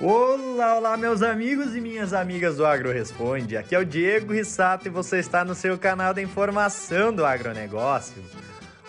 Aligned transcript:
Olá, 0.00 0.76
olá, 0.76 0.96
meus 0.96 1.22
amigos 1.22 1.74
e 1.74 1.80
minhas 1.80 2.12
amigas 2.12 2.58
do 2.58 2.64
Agro 2.64 2.92
Responde. 2.92 3.56
Aqui 3.56 3.74
é 3.74 3.80
o 3.80 3.84
Diego 3.84 4.32
Rissato 4.32 4.86
e 4.86 4.90
você 4.90 5.18
está 5.18 5.44
no 5.44 5.56
seu 5.56 5.76
canal 5.76 6.14
da 6.14 6.22
informação 6.22 7.12
do 7.12 7.26
agronegócio. 7.26 8.22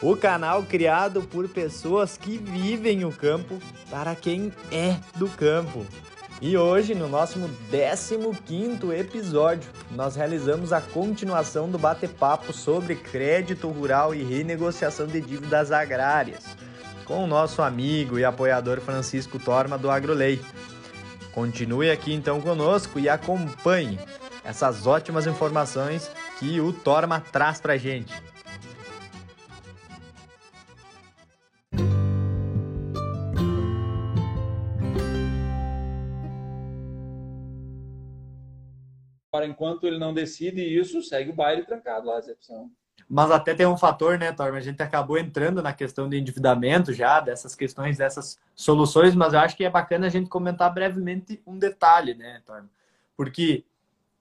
O 0.04 0.16
canal 0.16 0.62
criado 0.62 1.24
por 1.24 1.50
pessoas 1.50 2.16
que 2.16 2.38
vivem 2.38 3.06
o 3.06 3.12
campo 3.12 3.58
para 3.90 4.14
quem 4.14 4.54
é 4.72 4.98
do 5.16 5.28
campo. 5.30 5.84
E 6.40 6.56
hoje, 6.56 6.94
no 6.94 7.10
nosso 7.10 7.40
15 7.72 8.96
episódio, 8.96 9.68
nós 9.90 10.16
realizamos 10.16 10.72
a 10.72 10.80
continuação 10.80 11.68
do 11.72 11.80
bate-papo 11.80 12.54
sobre 12.54 12.94
crédito 12.94 13.68
rural 13.68 14.14
e 14.14 14.24
renegociação 14.24 15.08
de 15.08 15.20
dívidas 15.22 15.72
agrárias, 15.72 16.56
com 17.04 17.24
o 17.24 17.28
nosso 17.28 17.64
amigo 17.64 18.20
e 18.20 18.24
apoiador 18.24 18.80
Francisco 18.80 19.40
Torma 19.40 19.76
do 19.76 19.90
AgroLei. 19.90 20.40
Continue 21.34 21.92
aqui 21.92 22.14
então 22.14 22.42
conosco 22.42 23.00
e 23.00 23.08
acompanhe 23.08 24.00
essas 24.44 24.88
ótimas 24.88 25.28
informações 25.28 26.10
que 26.40 26.60
o 26.60 26.74
Torma 26.74 27.22
traz 27.22 27.62
para 27.62 27.78
gente. 27.78 28.14
Para 39.32 39.46
enquanto 39.46 39.86
ele 39.86 40.00
não 40.00 40.14
decide 40.14 40.62
isso, 40.62 41.02
segue 41.04 41.30
o 41.30 41.36
baile 41.36 41.64
trancado 41.64 42.08
lá 42.08 42.16
a 42.16 42.20
execução. 42.20 42.72
Mas 43.10 43.32
até 43.32 43.56
tem 43.56 43.66
um 43.66 43.76
fator, 43.76 44.20
né, 44.20 44.32
Torma? 44.32 44.60
A 44.60 44.62
gente 44.62 44.84
acabou 44.84 45.18
entrando 45.18 45.64
na 45.64 45.74
questão 45.74 46.08
de 46.08 46.20
endividamento 46.20 46.94
já, 46.94 47.20
dessas 47.20 47.56
questões, 47.56 47.98
dessas 47.98 48.38
soluções, 48.56 49.16
mas 49.16 49.34
eu 49.34 49.40
acho 49.40 49.58
que 49.58 49.66
é 49.66 49.70
bacana 49.70 50.06
a 50.06 50.10
gente 50.10 50.30
comentar 50.30 50.72
brevemente 50.72 51.42
um 51.48 51.58
detalhe, 51.58 52.14
né, 52.14 52.44
Torma? 52.46 52.70
Porque 53.18 53.66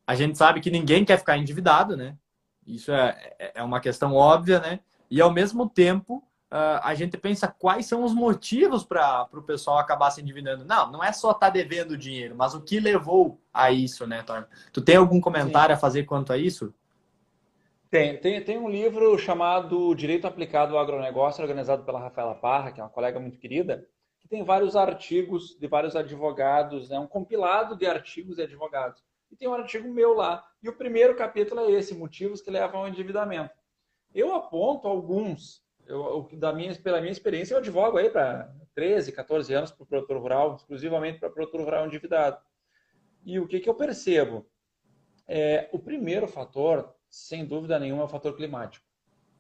a 0.07 0.15
gente 0.15 0.39
sabe 0.39 0.61
que 0.61 0.71
ninguém 0.71 1.05
quer 1.05 1.19
ficar 1.19 1.37
endividado, 1.37 1.99
né? 1.99 2.17
Isso 2.67 2.91
é, 2.91 3.53
é, 3.55 3.63
uma 3.63 3.79
questão 3.79 4.15
óbvia, 4.15 4.59
né? 4.59 4.81
E 5.11 5.21
ao 5.21 5.31
mesmo 5.31 5.69
tempo, 5.69 6.25
uh, 6.51 6.81
a 6.83 6.95
gente 6.95 7.19
pensa 7.19 7.47
quais 7.47 7.85
são 7.85 8.03
os 8.03 8.15
motivos 8.15 8.85
para 8.85 9.29
o 9.35 9.43
pessoal 9.43 9.77
acabar 9.77 10.11
se 10.11 10.23
endividando. 10.23 10.65
Não, 10.65 10.91
não 10.91 11.05
é 11.05 11.13
só 11.13 11.33
estar 11.33 11.47
tá 11.47 11.51
devendo 11.51 11.97
dinheiro, 11.97 12.35
mas 12.35 12.55
o 12.55 12.61
que 12.63 12.81
levou 12.81 13.39
a 13.53 13.71
isso, 13.71 14.07
né, 14.07 14.23
Torma? 14.23 14.49
Tu 14.73 14.81
tem 14.81 14.97
algum 14.97 15.21
comentário 15.21 15.75
Sim. 15.75 15.79
a 15.79 15.81
fazer 15.81 16.05
quanto 16.05 16.33
a 16.33 16.39
isso? 16.39 16.73
Tem, 17.91 18.19
tem, 18.19 18.45
tem 18.45 18.59
um 18.59 18.69
livro 18.69 19.19
chamado 19.19 19.95
Direito 19.95 20.27
Aplicado 20.27 20.77
ao 20.77 20.83
Agronegócio, 20.83 21.43
organizado 21.43 21.85
pela 21.85 21.99
Rafaela 21.99 22.35
Parra, 22.35 22.71
que 22.71 22.81
é 22.81 22.85
uma 22.85 22.91
colega 22.91 23.19
muito 23.19 23.39
querida, 23.39 23.89
que 24.21 24.29
tem 24.29 24.45
vários 24.45 24.77
artigos 24.77 25.59
de 25.59 25.67
vários 25.67 25.97
advogados, 25.97 26.91
é 26.91 26.95
né? 26.95 27.01
um 27.01 27.07
compilado 27.07 27.75
de 27.75 27.87
artigos 27.87 28.37
de 28.37 28.43
advogados. 28.43 29.03
E 29.31 29.37
tem 29.37 29.49
um 29.49 29.55
artigo 29.55 29.89
meu 29.89 30.13
lá. 30.13 30.47
E 30.63 30.69
o 30.69 30.77
primeiro 30.77 31.17
capítulo 31.17 31.63
é 31.63 31.71
esse, 31.71 31.95
motivos 31.95 32.43
que 32.43 32.51
levam 32.51 32.81
ao 32.81 32.89
endividamento. 32.89 33.55
Eu 34.15 34.35
aponto 34.35 34.87
alguns, 34.87 35.65
eu, 35.87 36.29
da 36.35 36.53
minha, 36.53 36.75
pela 36.75 37.01
minha 37.01 37.13
experiência, 37.13 37.55
eu 37.55 37.59
advogo 37.59 37.97
aí 37.97 38.11
para 38.11 38.55
13, 38.75 39.13
14 39.13 39.55
anos 39.55 39.71
para 39.71 39.85
o 39.85 39.87
produtor 39.87 40.19
rural, 40.19 40.57
exclusivamente 40.57 41.19
para 41.19 41.31
o 41.31 41.33
produtor 41.33 41.63
rural 41.63 41.87
endividado. 41.87 42.39
E 43.25 43.41
o 43.41 43.49
que, 43.49 43.61
que 43.61 43.69
eu 43.69 43.75
percebo? 43.75 44.47
É, 45.27 45.71
o 45.73 45.79
primeiro 45.79 46.29
fator 46.29 46.98
sem 47.09 47.45
dúvida 47.45 47.79
nenhuma, 47.79 48.03
é 48.03 48.05
o 48.05 48.09
fator 48.09 48.37
climático. 48.37 48.87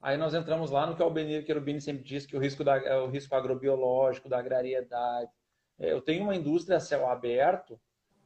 Aí 0.00 0.16
nós 0.16 0.32
entramos 0.32 0.70
lá 0.70 0.86
no 0.86 0.94
que 0.94 1.02
o 1.02 1.04
Albeni 1.04 1.44
Cherubini 1.44 1.80
sempre 1.80 2.04
diz, 2.04 2.24
que 2.24 2.36
o 2.36 2.40
risco, 2.40 2.62
da, 2.62 2.76
é 2.76 2.96
o 2.96 3.08
risco 3.08 3.34
agrobiológico, 3.34 4.28
da 4.28 4.38
agrariedade. 4.38 5.30
É, 5.78 5.92
eu 5.92 6.00
tenho 6.00 6.22
uma 6.22 6.36
indústria 6.36 6.76
a 6.76 6.80
céu 6.80 7.08
aberto 7.08 7.78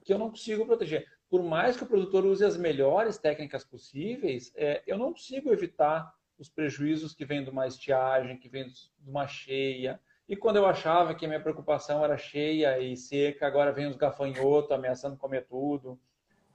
que 0.04 0.12
eu 0.12 0.18
não 0.18 0.30
consigo 0.30 0.66
proteger. 0.66 1.06
Por 1.30 1.42
mais 1.42 1.76
que 1.76 1.84
o 1.84 1.86
produtor 1.86 2.26
use 2.26 2.44
as 2.44 2.56
melhores 2.56 3.16
técnicas 3.16 3.64
possíveis, 3.64 4.52
é, 4.54 4.82
eu 4.86 4.98
não 4.98 5.12
consigo 5.12 5.50
evitar 5.50 6.14
os 6.38 6.48
prejuízos 6.48 7.14
que 7.14 7.24
vêm 7.24 7.42
de 7.42 7.50
uma 7.50 7.66
estiagem, 7.66 8.36
que 8.36 8.48
vêm 8.48 8.66
de 8.66 8.90
uma 9.06 9.26
cheia. 9.26 10.00
E 10.28 10.36
quando 10.36 10.56
eu 10.56 10.66
achava 10.66 11.14
que 11.14 11.24
a 11.24 11.28
minha 11.28 11.40
preocupação 11.40 12.04
era 12.04 12.18
cheia 12.18 12.78
e 12.80 12.96
seca, 12.96 13.46
agora 13.46 13.72
vem 13.72 13.86
os 13.86 13.96
gafanhotos 13.96 14.72
ameaçando 14.72 15.16
comer 15.16 15.46
tudo. 15.46 15.98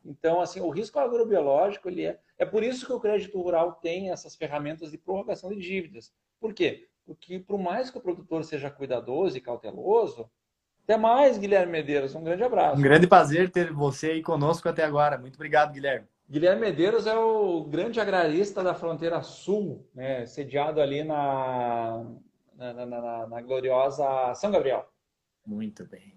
Então, 0.08 0.40
assim, 0.40 0.62
o 0.62 0.70
risco 0.70 0.98
agrobiológico, 0.98 1.90
ele 1.90 2.06
é... 2.06 2.20
É 2.38 2.46
por 2.46 2.64
isso 2.64 2.86
que 2.86 2.94
o 2.94 3.00
crédito 3.00 3.42
rural 3.42 3.74
tem 3.74 4.10
essas 4.10 4.36
ferramentas 4.36 4.92
de 4.92 4.98
prorrogação 4.98 5.50
de 5.50 5.60
dívidas. 5.60 6.14
Por 6.40 6.54
quê? 6.54 6.88
Porque, 7.06 7.40
por 7.40 7.60
mais 7.60 7.90
que 7.90 7.98
o 7.98 8.02
produtor 8.02 8.44
seja 8.44 8.70
cuidadoso 8.70 9.38
e 9.38 9.42
cauteloso, 9.42 10.30
até 10.84 10.96
mais, 10.96 11.38
Guilherme 11.38 11.72
Medeiros. 11.72 12.16
Um 12.16 12.24
grande 12.24 12.44
abraço. 12.44 12.80
Um 12.80 12.82
grande 12.82 13.08
prazer 13.08 13.50
ter 13.50 13.74
você 13.74 14.12
aí 14.12 14.22
conosco 14.22 14.70
até 14.70 14.86
agora. 14.86 15.18
Muito 15.18 15.36
obrigado, 15.36 15.74
Guilherme. 15.74 16.08
Guilherme 16.30 16.62
Medeiros 16.62 17.08
é 17.08 17.18
o 17.18 17.64
grande 17.66 18.00
agrarista 18.00 18.64
da 18.64 18.74
fronteira 18.74 19.22
sul, 19.22 19.86
né, 19.96 20.26
sediado 20.26 20.82
ali 20.82 21.04
na, 21.04 22.06
na, 22.56 22.74
na, 22.74 22.86
na, 22.86 23.28
na 23.28 23.42
gloriosa 23.42 24.34
São 24.36 24.52
Gabriel. 24.52 24.86
Muito 25.46 25.86
bem. 25.86 26.14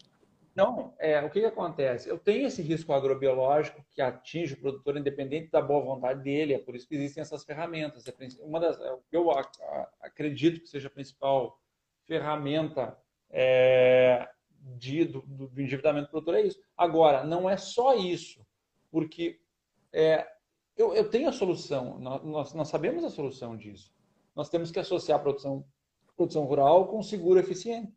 Então, 0.52 0.92
é, 0.98 1.20
o 1.22 1.30
que, 1.30 1.40
que, 1.40 1.46
acontece? 1.46 2.08
Eu 2.08 2.18
tenho 2.18 2.46
esse 2.46 2.60
risco 2.60 2.92
agrobiológico 2.92 3.84
que 3.90 4.02
atinge 4.02 4.54
o 4.54 4.60
produtor 4.60 4.96
independente 4.96 5.50
da 5.50 5.62
boa 5.62 5.80
vontade 5.80 6.22
dele, 6.22 6.54
é 6.54 6.58
por 6.58 6.74
isso 6.74 6.88
que 6.88 6.96
existem 6.96 7.20
essas 7.20 7.44
ferramentas. 7.44 8.06
É 8.06 8.12
uma 8.42 8.58
das, 8.58 8.80
é 8.80 8.98
eu 9.12 9.30
acredito 10.00 10.60
que 10.60 10.68
seja 10.68 10.88
a 10.88 10.90
principal 10.90 11.58
ferramenta 12.04 12.98
é, 13.30 14.28
de, 14.76 15.04
do, 15.04 15.22
do, 15.22 15.60
endividamento 15.60 16.08
do 16.08 16.10
produtor 16.10 16.34
é 16.34 16.42
isso. 16.42 16.60
Agora, 16.76 17.24
não 17.24 17.48
é 17.48 17.56
só 17.56 17.94
isso, 17.94 18.44
porque 18.90 19.40
é, 19.92 20.26
eu, 20.76 20.94
eu, 20.94 21.08
tenho 21.08 21.28
a 21.28 21.32
solução, 21.32 21.98
nós, 21.98 22.52
nós, 22.52 22.68
sabemos 22.68 23.04
a 23.04 23.10
solução 23.10 23.56
disso. 23.56 23.92
Nós 24.34 24.48
temos 24.48 24.70
que 24.70 24.80
associar 24.80 25.18
a 25.18 25.22
produção, 25.22 25.64
produção 26.16 26.44
rural 26.44 26.88
com 26.88 27.02
seguro 27.02 27.38
eficiente. 27.38 27.92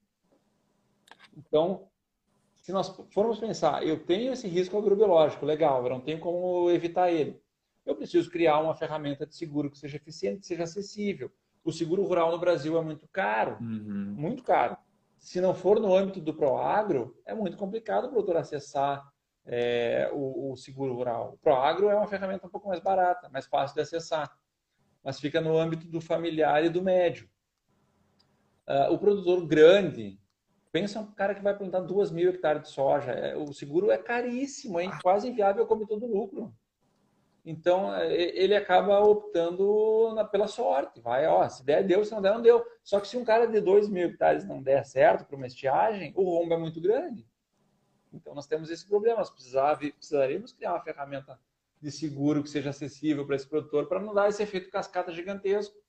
Então, 1.36 1.90
se 2.64 2.72
nós 2.72 2.88
formos 3.12 3.40
pensar, 3.40 3.86
eu 3.86 4.06
tenho 4.06 4.32
esse 4.32 4.48
risco 4.48 4.78
agrobiológico, 4.78 5.46
legal, 5.46 5.84
eu 5.84 5.90
não 5.90 6.00
tenho 6.00 6.18
como 6.18 6.72
evitar 6.72 7.12
ele. 7.12 7.38
Eu 7.86 7.94
preciso 7.94 8.32
criar 8.32 8.58
uma 8.62 8.74
ferramenta 8.74 9.28
de 9.28 9.36
seguro 9.36 9.70
que 9.70 9.78
seja 9.78 9.98
eficiente, 9.98 10.40
que 10.40 10.48
seja 10.48 10.64
acessível. 10.64 11.30
O 11.62 11.74
seguro 11.74 12.04
rural 12.06 12.32
no 12.32 12.40
Brasil 12.40 12.78
é 12.78 12.82
muito 12.82 13.06
caro, 13.10 13.58
uhum. 13.60 14.16
muito 14.18 14.44
caro. 14.44 14.78
Se 15.20 15.42
não 15.42 15.54
for 15.54 15.78
no 15.78 15.94
âmbito 15.94 16.22
do 16.22 16.34
Proagro, 16.34 17.22
é 17.26 17.34
muito 17.34 17.58
complicado 17.58 18.06
o 18.06 18.10
produtor 18.10 18.38
acessar 18.38 19.06
é, 19.46 20.10
o, 20.14 20.54
o, 20.54 20.56
seguro 20.56 20.94
rural. 20.94 21.34
O 21.34 21.38
Proagro 21.40 21.90
é 21.90 21.96
uma 21.96 22.08
ferramenta 22.08 22.48
um 22.48 22.50
pouco 22.50 22.70
mais 22.70 22.80
barata, 22.80 23.28
mais 23.28 23.46
fácil 23.46 23.76
de 23.76 23.82
acessar, 23.82 24.34
mas 25.04 25.20
fica 25.20 25.42
no 25.42 25.58
âmbito 25.58 25.86
do 25.86 26.00
familiar 26.00 26.64
e 26.64 26.70
do 26.70 26.82
médio. 26.82 27.30
Uh, 28.66 28.94
o 28.94 28.98
produtor 28.98 29.46
grande, 29.46 30.18
Pensa 30.74 31.00
um 31.00 31.12
cara 31.12 31.36
que 31.36 31.44
vai 31.44 31.56
plantar 31.56 31.82
duas 31.82 32.10
mil 32.10 32.32
hectares 32.32 32.64
de 32.64 32.70
soja. 32.70 33.12
É, 33.12 33.38
o 33.38 33.54
seguro 33.54 33.92
é 33.92 33.98
caríssimo, 33.98 34.80
é 34.80 34.90
quase 35.04 35.30
inviável 35.30 35.68
como 35.68 35.86
todo 35.86 36.08
lucro. 36.08 36.52
Então, 37.46 37.94
é, 37.94 38.12
ele 38.12 38.56
acaba 38.56 39.00
optando 39.02 40.16
pela 40.32 40.48
sorte. 40.48 41.00
Vai, 41.00 41.28
ó, 41.28 41.48
se 41.48 41.64
der, 41.64 41.86
deu, 41.86 42.04
se 42.04 42.12
não 42.12 42.24
der, 42.24 42.34
não 42.34 42.42
deu. 42.42 42.66
Só 42.84 43.00
que 43.00 43.08
se 43.08 43.16
um 43.16 43.24
cara 43.24 43.46
de 43.46 43.62
dois 43.62 43.88
mil 43.88 44.08
hectares 44.08 44.46
não 44.46 44.64
der 44.64 44.84
certo 44.84 45.26
para 45.26 45.36
uma 45.36 45.46
estiagem, 45.46 46.12
o 46.16 46.24
rombo 46.24 46.56
é 46.56 46.58
muito 46.58 46.82
grande. 46.82 47.24
Então, 48.12 48.34
nós 48.34 48.48
temos 48.48 48.72
esse 48.72 48.88
problema. 48.88 49.20
Nós 49.20 49.30
precisaríamos 49.30 50.54
criar 50.54 50.74
uma 50.74 50.84
ferramenta 50.84 51.40
de 51.80 51.92
seguro 51.92 52.42
que 52.42 52.50
seja 52.50 52.72
acessível 52.72 53.28
para 53.28 53.36
esse 53.36 53.48
produtor 53.48 53.88
para 53.88 54.00
não 54.00 54.12
dar 54.12 54.28
esse 54.28 54.42
efeito 54.42 54.72
cascata 54.72 55.12
gigantesco. 55.12 55.83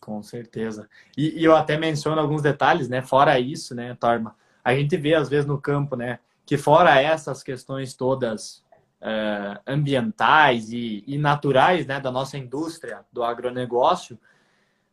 Com 0.00 0.22
certeza. 0.22 0.88
E, 1.16 1.40
e, 1.40 1.44
eu 1.44 1.56
até 1.56 1.76
menciono 1.76 2.20
alguns 2.20 2.42
detalhes, 2.42 2.88
né? 2.88 3.02
Fora 3.02 3.38
isso, 3.40 3.74
né, 3.74 3.96
Torma? 3.98 4.36
A 4.62 4.74
gente 4.74 4.96
vê 4.96 5.14
às 5.14 5.28
vezes 5.28 5.46
no 5.46 5.60
campo, 5.60 5.96
né? 5.96 6.18
Que 6.44 6.56
fora 6.56 7.00
essas 7.00 7.42
questões 7.42 7.94
todas 7.94 8.64
uh, 9.00 9.60
ambientais 9.66 10.72
e, 10.72 11.02
e, 11.06 11.18
naturais, 11.18 11.86
né, 11.86 12.00
da 12.00 12.10
nossa 12.10 12.38
indústria, 12.38 13.04
do 13.12 13.22
agronegócio, 13.22 14.18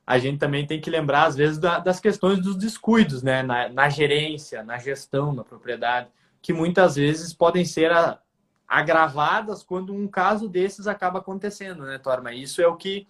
a 0.05 0.17
gente 0.17 0.37
também 0.37 0.65
tem 0.65 0.81
que 0.81 0.89
lembrar 0.89 1.27
às 1.27 1.35
vezes 1.35 1.57
da, 1.57 1.79
das 1.79 1.99
questões 1.99 2.39
dos 2.39 2.57
descuidos, 2.57 3.23
né? 3.23 3.43
Na, 3.43 3.69
na, 3.69 3.89
gerência, 3.89 4.63
na 4.63 4.77
gestão 4.77 5.33
da 5.35 5.43
propriedade, 5.43 6.07
que 6.41 6.51
muitas 6.51 6.95
vezes 6.95 7.33
podem 7.33 7.63
ser 7.63 7.91
a, 7.91 8.19
agravadas 8.67 9.63
quando 9.63 9.93
um 9.93 10.07
caso 10.07 10.49
desses 10.49 10.87
acaba 10.87 11.19
acontecendo, 11.19 11.83
né, 11.83 11.97
Torma? 11.97 12.33
Isso 12.33 12.61
é 12.61 12.67
o 12.67 12.75
que 12.75 13.07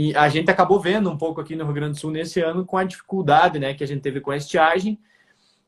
e 0.00 0.14
a 0.14 0.28
gente 0.28 0.48
acabou 0.48 0.78
vendo 0.78 1.10
um 1.10 1.18
pouco 1.18 1.40
aqui 1.40 1.56
no 1.56 1.64
Rio 1.64 1.74
Grande 1.74 1.94
do 1.94 1.98
Sul 1.98 2.12
nesse 2.12 2.40
ano 2.40 2.64
com 2.64 2.76
a 2.76 2.84
dificuldade 2.84 3.58
né, 3.58 3.74
que 3.74 3.82
a 3.82 3.86
gente 3.86 4.00
teve 4.00 4.20
com 4.20 4.30
a 4.30 4.36
estiagem, 4.36 4.96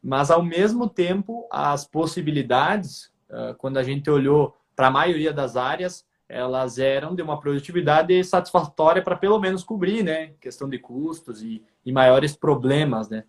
mas 0.00 0.30
ao 0.30 0.40
mesmo 0.40 0.88
tempo 0.88 1.48
as 1.50 1.84
possibilidades, 1.84 3.10
ah, 3.28 3.56
quando 3.58 3.78
a 3.78 3.82
gente 3.82 4.08
olhou 4.08 4.56
para 4.76 4.86
a 4.86 4.90
maioria 4.90 5.32
das 5.32 5.56
áreas, 5.56 6.06
elas 6.28 6.78
eram 6.78 7.12
de 7.12 7.22
uma 7.22 7.40
produtividade 7.40 8.22
satisfatória 8.22 9.02
para 9.02 9.16
pelo 9.16 9.40
menos 9.40 9.64
cobrir, 9.64 10.04
né, 10.04 10.28
questão 10.40 10.68
de 10.68 10.78
custos 10.78 11.42
e, 11.42 11.60
e 11.84 11.90
maiores 11.90 12.36
problemas, 12.36 13.08
né. 13.08 13.24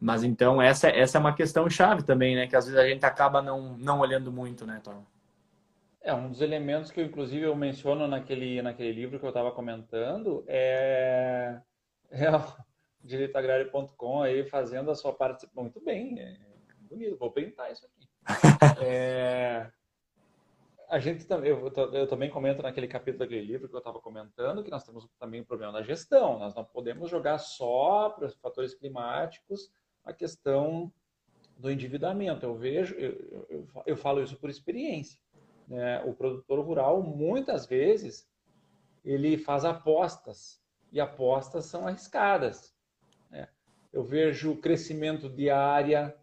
Mas 0.00 0.24
então 0.24 0.62
essa, 0.62 0.88
essa 0.88 1.18
é 1.18 1.20
uma 1.20 1.34
questão 1.34 1.68
chave 1.68 2.02
também, 2.02 2.34
né? 2.34 2.46
Que 2.46 2.56
às 2.56 2.64
vezes 2.64 2.80
a 2.80 2.88
gente 2.88 3.04
acaba 3.04 3.42
não, 3.42 3.76
não 3.76 4.00
olhando 4.00 4.32
muito, 4.32 4.64
né, 4.64 4.80
Tom? 4.82 5.04
É, 6.02 6.14
um 6.14 6.30
dos 6.30 6.40
elementos 6.40 6.90
que 6.90 7.00
eu, 7.00 7.04
inclusive, 7.04 7.44
eu 7.44 7.54
menciono 7.54 8.08
naquele, 8.08 8.62
naquele 8.62 8.92
livro 8.92 9.18
que 9.18 9.24
eu 9.24 9.30
estava 9.30 9.52
comentando 9.52 10.42
é, 10.46 11.60
é 12.10 12.30
o 12.30 12.40
direitoagrário.com 13.04 14.22
aí 14.22 14.44
fazendo 14.48 14.90
a 14.90 14.94
sua 14.94 15.12
parte. 15.12 15.46
Muito 15.54 15.78
bem, 15.80 16.18
é 16.18 16.38
bonito, 16.80 17.18
vou 17.18 17.30
printar 17.30 17.70
isso 17.70 17.86
aqui. 17.86 18.08
É, 18.82 19.70
a 20.88 20.98
gente 20.98 21.26
também, 21.26 21.50
eu, 21.50 21.72
eu, 21.92 22.06
também 22.06 22.30
comento 22.30 22.62
naquele 22.62 22.88
capítulo 22.88 23.20
daquele 23.20 23.44
livro 23.44 23.68
que 23.68 23.74
eu 23.74 23.78
estava 23.78 24.00
comentando 24.00 24.64
que 24.64 24.70
nós 24.70 24.84
temos 24.84 25.06
também 25.18 25.40
um 25.40 25.44
problema 25.44 25.72
da 25.72 25.82
gestão. 25.82 26.38
Nós 26.38 26.54
não 26.54 26.64
podemos 26.64 27.10
jogar 27.10 27.38
só 27.38 28.10
para 28.10 28.26
os 28.26 28.34
fatores 28.34 28.74
climáticos 28.74 29.70
a 30.04 30.12
questão 30.12 30.92
do 31.56 31.70
endividamento. 31.70 32.44
Eu 32.44 32.54
vejo, 32.54 32.94
eu, 32.94 33.46
eu, 33.48 33.68
eu 33.86 33.96
falo 33.96 34.22
isso 34.22 34.36
por 34.36 34.50
experiência 34.50 35.20
né, 35.70 36.02
o 36.04 36.12
produtor 36.12 36.58
rural, 36.58 37.00
muitas 37.00 37.64
vezes, 37.64 38.28
ele 39.04 39.38
faz 39.38 39.64
apostas, 39.64 40.60
e 40.92 41.00
apostas 41.00 41.66
são 41.66 41.86
arriscadas. 41.86 42.74
Né? 43.30 43.48
Eu 43.92 44.02
vejo 44.02 44.56
crescimento 44.56 45.28
de 45.28 45.48
área 45.48 46.14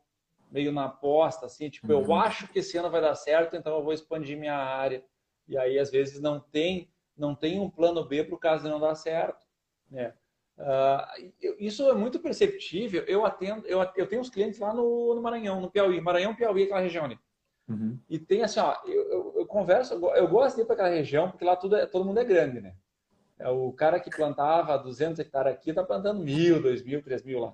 meio 0.52 0.72
na 0.72 0.86
aposta, 0.86 1.46
assim, 1.46 1.70
tipo, 1.70 1.92
uhum. 1.94 2.02
eu 2.02 2.14
acho 2.14 2.48
que 2.50 2.60
esse 2.60 2.78
ano 2.78 2.90
vai 2.90 3.02
dar 3.02 3.16
certo, 3.16 3.56
então 3.56 3.78
eu 3.78 3.84
vou 3.84 3.94
expandir 3.94 4.38
minha 4.38 4.56
área. 4.56 5.04
E 5.48 5.58
aí, 5.58 5.80
às 5.80 5.90
vezes, 5.90 6.20
não 6.20 6.42
tem, 6.42 6.92
não 7.18 7.34
tem 7.34 7.60
um 7.60 7.70
plano 7.70 8.06
B 8.06 8.26
para 8.26 8.36
o 8.36 8.40
caso 8.40 8.64
de 8.64 8.70
não 8.70 8.80
dar 8.80 8.96
certo. 8.96 9.46
Né? 9.90 10.14
Uh, 10.58 11.56
isso 11.60 11.90
é 11.90 11.94
muito 11.94 12.20
perceptível. 12.20 13.04
Eu 13.04 13.26
atendo, 13.26 13.66
eu, 13.66 13.80
eu 13.96 14.08
tenho 14.08 14.22
uns 14.22 14.30
clientes 14.30 14.60
lá 14.60 14.74
no, 14.74 15.16
no 15.16 15.22
Maranhão, 15.22 15.62
no 15.62 15.72
Piauí. 15.72 16.02
Maranhão, 16.02 16.36
Piauí, 16.36 16.64
aquela 16.64 16.82
região 16.82 17.06
ali. 17.06 17.18
Uhum. 17.68 18.00
E 18.10 18.18
tem 18.18 18.44
assim, 18.44 18.60
ó, 18.60 18.76
eu, 18.86 19.12
eu, 19.12 19.34
eu, 19.38 19.46
converso, 19.46 19.94
eu 19.94 20.28
gosto 20.28 20.56
de 20.56 20.62
ir 20.62 20.66
para 20.66 20.74
aquela 20.74 20.90
região 20.90 21.30
porque 21.30 21.44
lá 21.44 21.56
tudo 21.56 21.76
é, 21.76 21.86
todo 21.86 22.06
mundo 22.06 22.20
é 22.20 22.24
grande, 22.24 22.62
né? 22.62 22.76
É 23.38 23.50
o 23.50 23.72
cara 23.72 24.00
que 24.00 24.10
plantava 24.10 24.78
200 24.78 25.20
hectares 25.20 25.54
aqui 25.54 25.70
está 25.70 25.84
plantando 25.84 26.24
mil, 26.24 26.62
dois 26.62 26.84
mil, 26.84 27.04
três 27.04 27.24
mil 27.24 27.40
lá. 27.40 27.54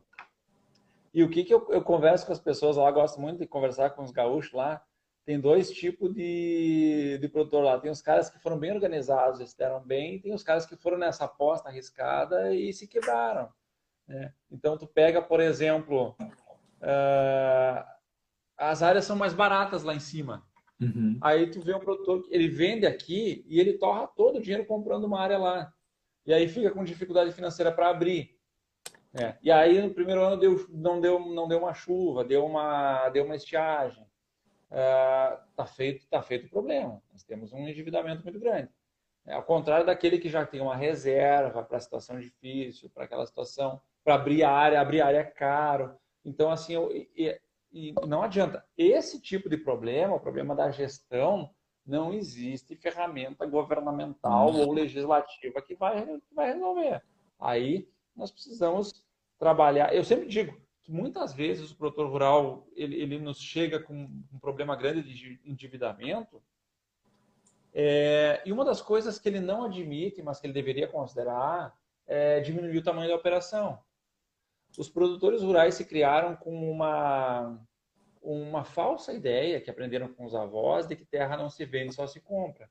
E 1.14 1.24
o 1.24 1.30
que, 1.30 1.44
que 1.44 1.54
eu, 1.54 1.68
eu 1.70 1.82
converso 1.82 2.26
com 2.26 2.32
as 2.32 2.40
pessoas 2.40 2.78
lá, 2.78 2.90
gosto 2.90 3.20
muito 3.20 3.40
de 3.40 3.48
conversar 3.48 3.92
com 3.92 4.04
os 4.04 4.12
gaúchos 4.12 4.54
lá. 4.54 4.84
Tem 5.26 5.40
dois 5.40 5.72
tipos 5.72 6.14
de, 6.14 7.18
de 7.20 7.28
produtor 7.30 7.64
lá. 7.64 7.80
Tem 7.80 7.92
os 7.92 8.02
caras 8.02 8.30
que 8.30 8.40
foram 8.40 8.58
bem 8.58 8.74
organizados, 8.74 9.40
eles 9.40 9.54
deram 9.54 9.80
bem, 9.82 10.16
e 10.16 10.20
tem 10.20 10.34
os 10.34 10.44
caras 10.44 10.66
que 10.66 10.76
foram 10.76 10.98
nessa 10.98 11.26
aposta 11.26 11.70
arriscada 11.70 12.54
e 12.54 12.74
se 12.74 12.88
quebraram. 12.88 13.50
Né? 14.08 14.34
Então, 14.52 14.78
tu 14.78 14.88
pega, 14.88 15.22
por 15.22 15.40
exemplo, 15.40 16.16
uh, 16.20 17.93
as 18.70 18.84
áreas 18.84 19.06
são 19.06 19.16
mais 19.16 19.34
baratas 19.34 19.84
lá 19.84 19.94
em 19.94 20.00
cima. 20.00 20.46
Uhum. 20.82 21.18
Aí 21.22 21.50
tu 21.50 21.62
vê 21.62 21.74
um 21.74 21.80
produtor 21.80 22.24
que 22.24 22.34
ele 22.34 22.48
vende 22.48 22.86
aqui 22.86 23.46
e 23.48 23.60
ele 23.60 23.74
torra 23.74 24.08
todo 24.08 24.38
o 24.38 24.42
dinheiro 24.42 24.66
comprando 24.66 25.06
uma 25.06 25.20
área 25.20 25.38
lá. 25.38 25.74
E 26.26 26.34
aí 26.34 26.48
fica 26.48 26.72
com 26.72 26.84
dificuldade 26.84 27.32
financeira 27.32 27.72
para 27.72 27.90
abrir. 27.90 28.38
É. 29.14 29.36
E 29.44 29.52
aí 29.52 29.82
no 29.82 29.94
primeiro 29.94 30.22
ano 30.24 30.38
deu, 30.38 30.66
não, 30.70 31.00
deu, 31.00 31.20
não 31.20 31.48
deu 31.48 31.60
uma 31.60 31.74
chuva, 31.74 32.24
deu 32.24 32.46
uma, 32.46 33.10
deu 33.10 33.26
uma 33.26 33.36
estiagem. 33.36 34.04
Uh, 34.72 35.38
tá 35.56 35.68
feito 35.68 36.08
tá 36.08 36.22
feito 36.22 36.48
o 36.48 36.50
problema. 36.50 37.02
Nós 37.12 37.24
temos 37.24 37.54
um 37.54 37.68
endividamento 37.68 38.24
muito 38.24 38.40
grande. 38.40 38.70
É, 39.26 39.34
ao 39.34 39.44
contrário 39.44 39.86
daquele 39.86 40.18
que 40.18 40.30
já 40.30 40.46
tem 40.46 40.60
uma 40.60 40.76
reserva 40.76 41.64
para 41.64 41.78
a 41.78 41.80
situação 41.80 42.20
difícil, 42.20 42.90
para 42.90 43.06
aquela 43.06 43.26
situação, 43.26 43.80
para 44.04 44.16
abrir 44.16 44.44
a 44.44 44.52
área, 44.52 44.82
abrir 44.82 45.02
a 45.02 45.08
área 45.08 45.20
é 45.20 45.24
caro. 45.24 45.96
Então, 46.26 46.52
assim, 46.52 46.74
eu, 46.74 46.90
e 47.74 47.94
não 48.08 48.22
adianta. 48.22 48.64
Esse 48.78 49.20
tipo 49.20 49.50
de 49.50 49.58
problema, 49.58 50.16
o 50.16 50.20
problema 50.20 50.56
da 50.56 50.70
gestão, 50.70 51.50
não 51.86 52.14
existe 52.14 52.76
ferramenta 52.76 53.46
governamental 53.46 54.54
ou 54.54 54.72
legislativa 54.72 55.62
que 55.62 55.76
vai, 55.76 56.06
que 56.06 56.36
vai 56.36 56.54
resolver. 56.54 57.04
Aí 57.40 57.90
nós 58.16 58.32
precisamos 58.32 59.04
trabalhar. 59.40 59.94
Eu 59.94 60.04
sempre 60.04 60.28
digo 60.28 60.56
que 60.84 60.92
muitas 60.92 61.34
vezes 61.34 61.72
o 61.72 61.76
produtor 61.76 62.10
rural 62.10 62.68
ele, 62.76 62.96
ele 62.96 63.20
nos 63.20 63.40
chega 63.40 63.80
com 63.80 63.94
um 64.32 64.40
problema 64.40 64.76
grande 64.76 65.02
de 65.02 65.42
endividamento. 65.44 66.42
É, 67.74 68.42
e 68.46 68.52
uma 68.54 68.64
das 68.64 68.82
coisas 68.82 69.18
que 69.18 69.28
ele 69.28 69.40
não 69.40 69.64
admite, 69.64 70.22
mas 70.22 70.40
que 70.40 70.46
ele 70.46 70.54
deveria 70.54 70.88
considerar, 70.88 71.76
é 72.06 72.40
diminuir 72.40 72.78
o 72.78 72.84
tamanho 72.84 73.10
da 73.10 73.16
operação 73.16 73.80
os 74.78 74.90
produtores 74.90 75.42
rurais 75.42 75.76
se 75.76 75.86
criaram 75.86 76.36
com 76.36 76.72
uma, 76.72 77.60
uma 78.22 78.64
falsa 78.64 79.14
ideia 79.14 79.62
que 79.62 79.70
aprenderam 79.70 80.08
com 80.08 80.26
os 80.26 80.34
avós 80.34 80.88
de 80.88 80.96
que 80.96 81.06
terra 81.06 81.38
não 81.38 81.50
se 81.50 81.66
vende, 81.66 81.94
só 81.94 82.08
se 82.08 82.20
compra. 82.20 82.70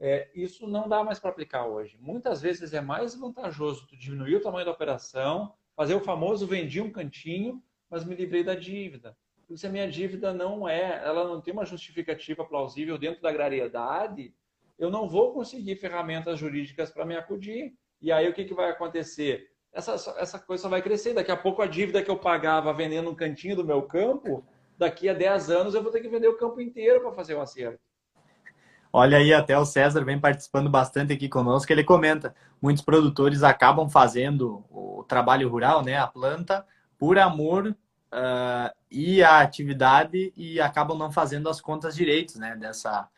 É, 0.00 0.30
isso 0.34 0.66
não 0.66 0.88
dá 0.88 1.02
mais 1.02 1.18
para 1.18 1.30
aplicar 1.30 1.66
hoje. 1.66 1.98
Muitas 2.00 2.40
vezes 2.40 2.72
é 2.72 2.80
mais 2.80 3.14
vantajoso 3.14 3.86
tu 3.86 3.96
diminuir 3.96 4.36
o 4.36 4.40
tamanho 4.40 4.64
da 4.64 4.70
operação, 4.70 5.54
fazer 5.74 5.94
o 5.94 6.00
famoso 6.00 6.46
vendi 6.46 6.80
um 6.80 6.92
cantinho, 6.92 7.62
mas 7.90 8.04
me 8.04 8.14
livrei 8.14 8.44
da 8.44 8.54
dívida. 8.54 9.16
Se 9.56 9.66
a 9.66 9.70
minha 9.70 9.88
dívida 9.90 10.32
não 10.32 10.68
é, 10.68 11.02
ela 11.04 11.24
não 11.24 11.40
tem 11.40 11.52
uma 11.52 11.64
justificativa 11.64 12.44
plausível 12.44 12.98
dentro 12.98 13.22
da 13.22 13.30
agrariedade, 13.30 14.34
eu 14.78 14.90
não 14.90 15.08
vou 15.08 15.32
conseguir 15.32 15.76
ferramentas 15.76 16.38
jurídicas 16.38 16.90
para 16.90 17.04
me 17.04 17.16
acudir. 17.16 17.74
E 18.00 18.12
aí 18.12 18.28
o 18.28 18.34
que, 18.34 18.44
que 18.44 18.54
vai 18.54 18.70
acontecer? 18.70 19.50
Essa, 19.78 20.14
essa 20.18 20.38
coisa 20.38 20.62
só 20.62 20.68
vai 20.68 20.82
crescer. 20.82 21.14
Daqui 21.14 21.30
a 21.30 21.36
pouco 21.36 21.62
a 21.62 21.66
dívida 21.66 22.02
que 22.02 22.10
eu 22.10 22.16
pagava 22.16 22.72
vendendo 22.72 23.10
um 23.10 23.14
cantinho 23.14 23.54
do 23.54 23.64
meu 23.64 23.82
campo, 23.82 24.44
daqui 24.76 25.08
a 25.08 25.14
10 25.14 25.50
anos 25.50 25.74
eu 25.74 25.82
vou 25.82 25.92
ter 25.92 26.00
que 26.00 26.08
vender 26.08 26.28
o 26.28 26.36
campo 26.36 26.60
inteiro 26.60 27.00
para 27.00 27.12
fazer 27.12 27.36
um 27.36 27.40
acerto. 27.40 27.78
Olha 28.92 29.18
aí, 29.18 29.32
até 29.32 29.56
o 29.56 29.64
César 29.64 30.02
vem 30.04 30.18
participando 30.18 30.68
bastante 30.68 31.12
aqui 31.12 31.28
conosco. 31.28 31.72
Ele 31.72 31.84
comenta: 31.84 32.34
muitos 32.60 32.82
produtores 32.82 33.42
acabam 33.42 33.88
fazendo 33.88 34.64
o 34.70 35.04
trabalho 35.06 35.48
rural, 35.48 35.84
né, 35.84 35.96
a 35.96 36.06
planta, 36.06 36.66
por 36.98 37.18
amor 37.18 37.68
uh, 37.68 38.74
e 38.90 39.22
a 39.22 39.40
atividade 39.40 40.32
e 40.36 40.60
acabam 40.60 40.96
não 40.96 41.12
fazendo 41.12 41.48
as 41.48 41.60
contas 41.60 41.94
direitos, 41.94 42.36
né, 42.36 42.56
dessa, 42.56 43.08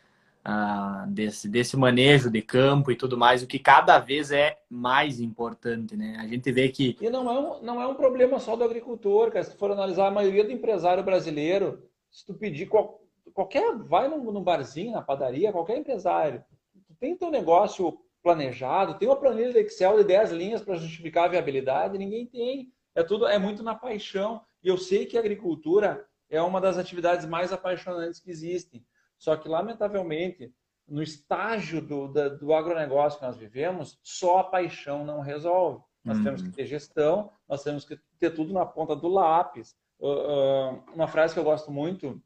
ah, 0.45 1.05
desse, 1.09 1.49
desse 1.49 1.77
manejo 1.77 2.31
de 2.31 2.41
campo 2.41 2.91
e 2.91 2.97
tudo 2.97 3.17
mais, 3.17 3.43
o 3.43 3.47
que 3.47 3.59
cada 3.59 3.99
vez 3.99 4.31
é 4.31 4.59
mais 4.69 5.21
importante, 5.21 5.97
né? 5.97 6.17
A 6.19 6.27
gente 6.27 6.51
vê 6.51 6.69
que... 6.69 6.97
E 7.01 7.11
não 7.11 7.29
é 7.29 7.39
um, 7.39 7.63
não 7.63 7.83
é 7.83 7.87
um 7.87 7.95
problema 7.95 8.39
só 8.39 8.57
do 8.57 8.65
agricultor, 8.65 9.31
cara. 9.31 9.45
Se 9.45 9.57
for 9.57 9.71
analisar 9.71 10.07
a 10.09 10.11
maioria 10.11 10.45
do 10.45 10.53
empresário 10.53 11.03
brasileiro, 11.03 11.83
se 12.11 12.25
tu 12.25 12.35
pedir 12.35 12.67
qual, 12.67 13.03
qualquer... 13.35 13.77
Vai 13.77 14.09
num, 14.09 14.33
num 14.33 14.43
barzinho, 14.43 14.93
na 14.93 15.03
padaria, 15.03 15.53
qualquer 15.53 15.77
empresário, 15.77 16.43
tu 16.87 16.95
tem 16.99 17.17
teu 17.17 17.31
negócio 17.31 17.99
planejado, 18.23 18.95
tem 18.95 19.09
uma 19.09 19.17
planilha 19.17 19.53
de 19.53 19.61
Excel 19.61 19.99
de 19.99 20.05
10 20.05 20.33
linhas 20.33 20.63
para 20.63 20.77
justificar 20.77 21.25
a 21.25 21.29
viabilidade, 21.29 21.99
ninguém 21.99 22.27
tem. 22.27 22.73
É 22.95 23.03
tudo, 23.03 23.27
é 23.27 23.39
muito 23.39 23.63
na 23.63 23.75
paixão. 23.75 24.43
E 24.63 24.69
eu 24.69 24.77
sei 24.77 25.07
que 25.07 25.17
a 25.17 25.21
agricultura 25.21 26.07
é 26.29 26.41
uma 26.41 26.61
das 26.61 26.79
atividades 26.79 27.27
mais 27.27 27.53
apaixonantes 27.53 28.21
que 28.21 28.31
existem. 28.31 28.85
Só 29.21 29.37
que, 29.37 29.49
lamentavelmente, 29.49 30.51
no 30.89 31.03
estágio 31.03 31.81
do, 31.83 32.09
do, 32.09 32.39
do 32.39 32.55
agronegócio 32.55 33.21
que 33.21 33.27
nós 33.27 33.37
vivemos, 33.37 34.01
só 34.03 34.39
a 34.39 34.45
paixão 34.45 35.05
não 35.05 35.21
resolve. 35.21 35.85
Nós 36.03 36.17
uhum. 36.17 36.25
temos 36.25 36.43
que 36.43 36.51
ter 36.51 36.65
gestão, 36.65 37.31
nós 37.47 37.63
temos 37.63 37.85
que 37.85 38.01
ter 38.19 38.31
tudo 38.31 38.55
na 38.55 38.65
ponta 38.65 38.97
do 38.97 39.09
lápis. 39.09 39.77
Uh, 40.01 40.83
uma 40.95 41.07
frase 41.07 41.35
que 41.35 41.39
eu 41.39 41.45
gosto 41.45 41.71
muito 41.71 42.21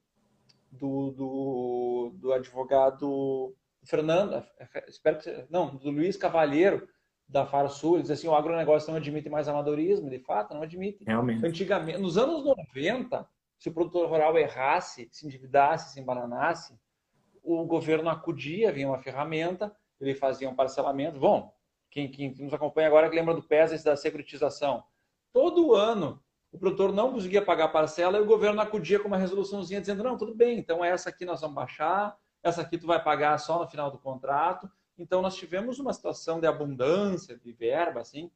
do, 0.70 1.10
do, 1.10 2.12
do 2.14 2.32
advogado 2.32 3.56
Fernando, 3.84 4.42
espero 4.88 5.18
que 5.18 5.44
não, 5.50 5.74
do 5.74 5.90
Luiz 5.90 6.16
Cavalheiro, 6.16 6.88
da 7.28 7.44
Farsul, 7.44 7.94
ele 7.94 8.02
diz 8.02 8.12
assim, 8.12 8.28
o 8.28 8.34
agronegócio 8.34 8.90
não 8.90 8.98
admite 8.98 9.28
mais 9.28 9.48
amadorismo, 9.48 10.08
de 10.08 10.20
fato, 10.20 10.54
não 10.54 10.62
admite. 10.62 11.04
Realmente. 11.04 11.44
Antigamente, 11.44 11.98
nos 11.98 12.16
anos 12.16 12.44
90, 12.44 13.26
se 13.64 13.70
o 13.70 13.72
produtor 13.72 14.06
rural 14.10 14.36
errasse, 14.36 15.08
se 15.10 15.26
endividasse, 15.26 15.94
se 15.94 15.98
embananasse, 15.98 16.78
o 17.42 17.64
governo 17.64 18.10
acudia, 18.10 18.70
vinha 18.70 18.86
uma 18.86 18.98
ferramenta, 18.98 19.74
ele 19.98 20.14
fazia 20.14 20.50
um 20.50 20.54
parcelamento. 20.54 21.18
Bom, 21.18 21.50
quem, 21.90 22.10
quem 22.10 22.34
nos 22.40 22.52
acompanha 22.52 22.88
agora 22.88 23.08
que 23.08 23.16
lembra 23.16 23.32
do 23.32 23.42
PES 23.42 23.82
da 23.82 23.96
securitização. 23.96 24.84
Todo 25.32 25.74
ano 25.74 26.22
o 26.52 26.58
produtor 26.58 26.92
não 26.92 27.10
conseguia 27.10 27.40
pagar 27.40 27.64
a 27.64 27.68
parcela 27.68 28.18
e 28.18 28.20
o 28.20 28.26
governo 28.26 28.60
acudia 28.60 29.00
com 29.00 29.08
uma 29.08 29.16
resoluçãozinha 29.16 29.80
dizendo, 29.80 30.04
não, 30.04 30.18
tudo 30.18 30.34
bem, 30.34 30.58
então 30.58 30.84
essa 30.84 31.08
aqui 31.08 31.24
nós 31.24 31.40
vamos 31.40 31.56
baixar, 31.56 32.18
essa 32.42 32.60
aqui 32.60 32.76
tu 32.76 32.86
vai 32.86 33.02
pagar 33.02 33.38
só 33.38 33.60
no 33.60 33.66
final 33.66 33.90
do 33.90 33.96
contrato. 33.98 34.70
Então 34.98 35.22
nós 35.22 35.36
tivemos 35.36 35.78
uma 35.78 35.94
situação 35.94 36.38
de 36.38 36.46
abundância 36.46 37.34
de 37.38 37.50
verba, 37.50 38.02
assim, 38.02 38.30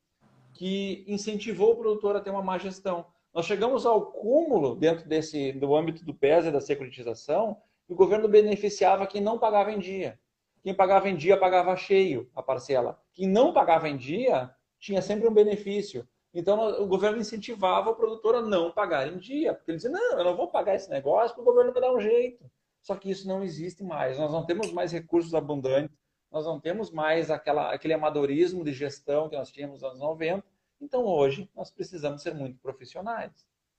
que 0.54 1.04
incentivou 1.06 1.72
o 1.72 1.76
produtor 1.76 2.16
a 2.16 2.20
ter 2.20 2.30
uma 2.30 2.42
má 2.42 2.56
gestão. 2.56 3.04
Nós 3.38 3.46
chegamos 3.46 3.86
ao 3.86 4.04
cúmulo 4.04 4.74
dentro 4.74 5.08
desse 5.08 5.52
do 5.52 5.76
âmbito 5.76 6.04
do 6.04 6.12
PES 6.12 6.46
e 6.46 6.50
da 6.50 6.60
securitização 6.60 7.56
o 7.88 7.94
governo 7.94 8.26
beneficiava 8.26 9.06
quem 9.06 9.20
não 9.20 9.38
pagava 9.38 9.70
em 9.70 9.78
dia. 9.78 10.18
Quem 10.60 10.74
pagava 10.74 11.08
em 11.08 11.14
dia 11.14 11.36
pagava 11.36 11.76
cheio 11.76 12.28
a 12.34 12.42
parcela. 12.42 13.00
Quem 13.14 13.28
não 13.28 13.52
pagava 13.52 13.88
em 13.88 13.96
dia 13.96 14.52
tinha 14.80 15.00
sempre 15.00 15.28
um 15.28 15.32
benefício. 15.32 16.04
Então, 16.34 16.82
o 16.82 16.88
governo 16.88 17.18
incentivava 17.18 17.90
o 17.90 17.94
produtor 17.94 18.34
a 18.34 18.42
não 18.42 18.72
pagar 18.72 19.06
em 19.06 19.18
dia, 19.18 19.54
porque 19.54 19.70
ele 19.70 19.76
dizia, 19.76 19.92
não, 19.92 20.18
eu 20.18 20.24
não 20.24 20.36
vou 20.36 20.48
pagar 20.48 20.74
esse 20.74 20.90
negócio, 20.90 21.28
porque 21.28 21.48
o 21.48 21.52
governo 21.52 21.72
vai 21.72 21.80
dar 21.80 21.94
um 21.94 22.00
jeito. 22.00 22.44
Só 22.82 22.96
que 22.96 23.08
isso 23.08 23.28
não 23.28 23.44
existe 23.44 23.84
mais. 23.84 24.18
Nós 24.18 24.32
não 24.32 24.44
temos 24.44 24.72
mais 24.72 24.90
recursos 24.90 25.32
abundantes, 25.32 25.96
nós 26.28 26.44
não 26.44 26.58
temos 26.58 26.90
mais 26.90 27.30
aquela, 27.30 27.72
aquele 27.72 27.94
amadorismo 27.94 28.64
de 28.64 28.72
gestão 28.72 29.28
que 29.28 29.36
nós 29.36 29.52
tínhamos 29.52 29.82
nos 29.82 29.84
anos 29.84 30.00
90. 30.00 30.44
Então, 30.80 31.04
hoje, 31.04 31.48
nós 31.56 31.70
precisamos 31.70 32.22
ser 32.22 32.34
muito 32.34 32.58
profissionais. 32.60 33.32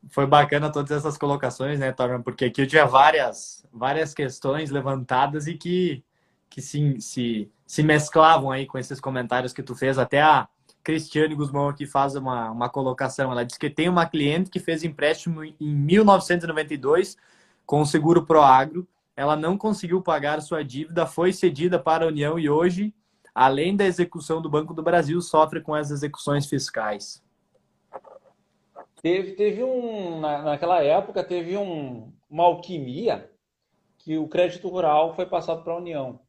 Foi 0.10 0.26
bacana 0.26 0.72
todas 0.72 0.92
essas 0.92 1.18
colocações, 1.18 1.80
né, 1.80 1.92
Torma? 1.92 2.22
Porque 2.22 2.46
aqui 2.46 2.62
eu 2.62 2.68
tinha 2.68 2.86
várias, 2.86 3.66
várias 3.72 4.14
questões 4.14 4.70
levantadas 4.70 5.48
e 5.48 5.56
que, 5.56 6.04
que 6.50 6.62
se, 6.62 7.00
se, 7.02 7.52
se 7.66 7.84
mesclavam 7.84 8.52
aí 8.52 8.66
com 8.66 8.78
esses 8.78 9.00
comentários 9.00 9.52
que 9.52 9.64
tu 9.64 9.76
fez. 9.76 9.98
Até 9.98 10.22
a 10.22 10.48
Cristiane 10.84 11.36
Guzmão 11.36 11.68
aqui 11.68 11.86
faz 11.86 12.16
uma, 12.16 12.50
uma 12.52 12.70
colocação. 12.70 13.32
Ela 13.32 13.46
diz 13.46 13.58
que 13.58 13.70
tem 13.70 13.90
uma 13.90 14.06
cliente 14.06 14.50
que 14.50 14.60
fez 14.60 14.84
empréstimo 14.84 15.44
em 15.44 15.56
1992 15.60 17.18
com 17.66 17.82
o 17.82 17.86
seguro 17.86 18.26
Proagro. 18.26 18.88
Ela 19.16 19.36
não 19.36 19.58
conseguiu 19.58 20.02
pagar 20.02 20.42
sua 20.42 20.64
dívida, 20.64 21.06
foi 21.06 21.34
cedida 21.34 21.78
para 21.78 22.06
a 22.06 22.08
União 22.08 22.40
e 22.40 22.50
hoje, 22.50 22.94
além 23.34 23.76
da 23.76 23.86
execução 23.86 24.42
do 24.42 24.50
Banco 24.50 24.74
do 24.74 24.84
Brasil, 24.84 25.22
sofre 25.22 25.62
com 25.62 25.74
as 25.74 25.92
execuções 25.92 26.46
fiscais. 26.46 27.24
Teve, 29.02 29.32
teve 29.34 29.64
um, 29.64 30.20
na, 30.20 30.42
naquela 30.42 30.84
época, 30.84 31.24
teve 31.24 31.56
um, 31.56 32.12
uma 32.30 32.44
alquimia 32.44 33.32
que 33.98 34.18
o 34.18 34.28
crédito 34.28 34.68
rural 34.68 35.16
foi 35.16 35.26
passado 35.26 35.64
para 35.64 35.74
a 35.74 35.78
União. 35.78 36.20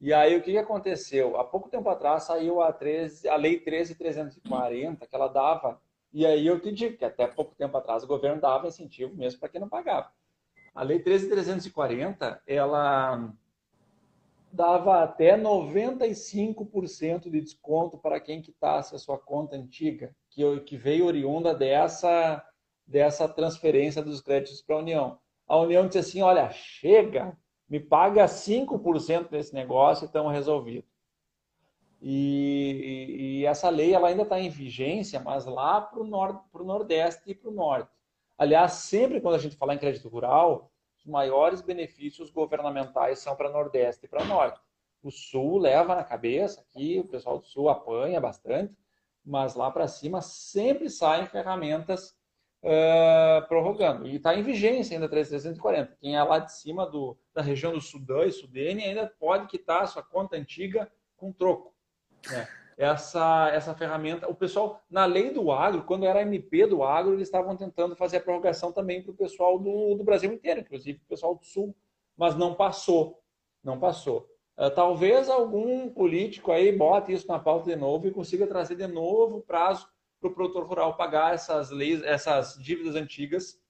E 0.00 0.12
aí 0.14 0.36
o 0.36 0.42
que, 0.42 0.52
que 0.52 0.58
aconteceu? 0.58 1.38
Há 1.38 1.44
pouco 1.44 1.68
tempo 1.68 1.88
atrás 1.88 2.24
saiu 2.24 2.62
a, 2.62 2.72
13, 2.72 3.28
a 3.28 3.36
Lei 3.36 3.62
13.340, 3.62 5.06
que 5.06 5.14
ela 5.14 5.28
dava, 5.28 5.80
e 6.12 6.24
aí 6.24 6.46
eu 6.46 6.58
te 6.58 6.72
digo 6.72 6.96
que 6.96 7.04
até 7.04 7.26
pouco 7.26 7.54
tempo 7.54 7.76
atrás 7.76 8.02
o 8.02 8.06
governo 8.06 8.40
dava 8.40 8.68
incentivo 8.68 9.14
mesmo 9.14 9.38
para 9.38 9.50
quem 9.50 9.60
não 9.60 9.68
pagava. 9.68 10.10
A 10.74 10.82
Lei 10.82 11.02
13.340, 11.02 12.40
ela 12.46 13.30
dava 14.52 15.02
até 15.02 15.36
95% 15.36 17.30
de 17.30 17.40
desconto 17.40 17.98
para 17.98 18.20
quem 18.20 18.42
quitasse 18.42 18.94
a 18.94 18.98
sua 18.98 19.18
conta 19.18 19.56
antiga, 19.56 20.14
que, 20.28 20.60
que 20.60 20.76
veio 20.76 21.06
oriunda 21.06 21.54
dessa, 21.54 22.44
dessa 22.86 23.28
transferência 23.28 24.02
dos 24.02 24.20
créditos 24.20 24.62
para 24.62 24.76
a 24.76 24.80
União. 24.80 25.18
A 25.46 25.56
União 25.58 25.86
disse 25.86 25.98
assim, 25.98 26.22
olha, 26.22 26.50
chega, 26.50 27.36
me 27.68 27.78
paga 27.78 28.24
5% 28.24 29.30
desse 29.30 29.54
negócio 29.54 30.04
e 30.04 30.06
estamos 30.06 30.32
resolvidos. 30.32 30.90
E, 32.02 33.40
e, 33.42 33.46
essa 33.46 33.68
lei 33.68 33.92
ela 33.94 34.08
ainda 34.08 34.22
está 34.22 34.40
em 34.40 34.48
vigência, 34.48 35.20
mas 35.20 35.44
lá 35.44 35.80
para 35.80 36.00
o 36.00 36.06
nord, 36.06 36.40
Nordeste 36.54 37.22
e 37.26 37.34
para 37.34 37.50
o 37.50 37.54
Norte. 37.54 37.90
Aliás, 38.38 38.72
sempre 38.72 39.20
quando 39.20 39.34
a 39.34 39.38
gente 39.38 39.56
fala 39.56 39.74
em 39.74 39.78
crédito 39.78 40.08
rural, 40.08 40.69
os 41.00 41.06
maiores 41.06 41.62
benefícios 41.62 42.30
governamentais 42.30 43.18
são 43.18 43.34
para 43.34 43.50
Nordeste 43.50 44.04
e 44.04 44.08
para 44.08 44.24
Norte. 44.24 44.60
O 45.02 45.10
Sul 45.10 45.58
leva 45.58 45.94
na 45.94 46.04
cabeça, 46.04 46.60
aqui 46.60 47.00
o 47.00 47.08
pessoal 47.08 47.38
do 47.38 47.46
Sul 47.46 47.70
apanha 47.70 48.20
bastante, 48.20 48.76
mas 49.24 49.54
lá 49.54 49.70
para 49.70 49.88
cima 49.88 50.20
sempre 50.20 50.90
saem 50.90 51.26
ferramentas 51.26 52.10
uh, 52.62 53.46
prorrogando. 53.48 54.06
E 54.06 54.16
está 54.16 54.34
em 54.34 54.42
vigência 54.42 54.94
ainda 54.94 55.08
340. 55.08 55.96
Quem 56.00 56.16
é 56.16 56.22
lá 56.22 56.38
de 56.38 56.52
cima 56.52 56.86
do, 56.86 57.18
da 57.32 57.40
região 57.40 57.72
do 57.72 57.80
Sudão 57.80 58.24
e 58.24 58.32
Sudene 58.32 58.84
ainda 58.84 59.06
pode 59.18 59.46
quitar 59.46 59.82
a 59.82 59.86
sua 59.86 60.02
conta 60.02 60.36
antiga 60.36 60.90
com 61.16 61.32
troco. 61.32 61.74
Né? 62.30 62.46
Essa, 62.80 63.50
essa 63.52 63.74
ferramenta. 63.74 64.26
O 64.26 64.34
pessoal, 64.34 64.82
na 64.88 65.04
lei 65.04 65.30
do 65.30 65.52
agro, 65.52 65.84
quando 65.84 66.06
era 66.06 66.22
MP 66.22 66.66
do 66.66 66.82
agro, 66.82 67.12
eles 67.12 67.28
estavam 67.28 67.54
tentando 67.54 67.94
fazer 67.94 68.16
a 68.16 68.20
prorrogação 68.22 68.72
também 68.72 69.02
para 69.02 69.10
o 69.10 69.16
pessoal 69.16 69.58
do, 69.58 69.94
do 69.96 70.02
Brasil 70.02 70.32
inteiro, 70.32 70.60
inclusive 70.60 70.98
o 71.04 71.08
pessoal 71.08 71.34
do 71.34 71.44
Sul, 71.44 71.76
mas 72.16 72.34
não 72.34 72.54
passou. 72.54 73.22
Não 73.62 73.78
passou. 73.78 74.26
Uh, 74.56 74.70
talvez 74.70 75.28
algum 75.28 75.90
político 75.90 76.50
aí 76.50 76.72
bote 76.72 77.12
isso 77.12 77.28
na 77.28 77.38
pauta 77.38 77.68
de 77.68 77.76
novo 77.76 78.06
e 78.06 78.10
consiga 78.10 78.46
trazer 78.46 78.76
de 78.76 78.86
novo 78.86 79.36
o 79.36 79.42
prazo 79.42 79.86
para 80.18 80.30
o 80.30 80.34
produtor 80.34 80.64
rural 80.64 80.96
pagar 80.96 81.34
essas 81.34 81.68
leis, 81.68 82.02
essas 82.02 82.58
dívidas 82.58 82.94
antigas 82.94 83.60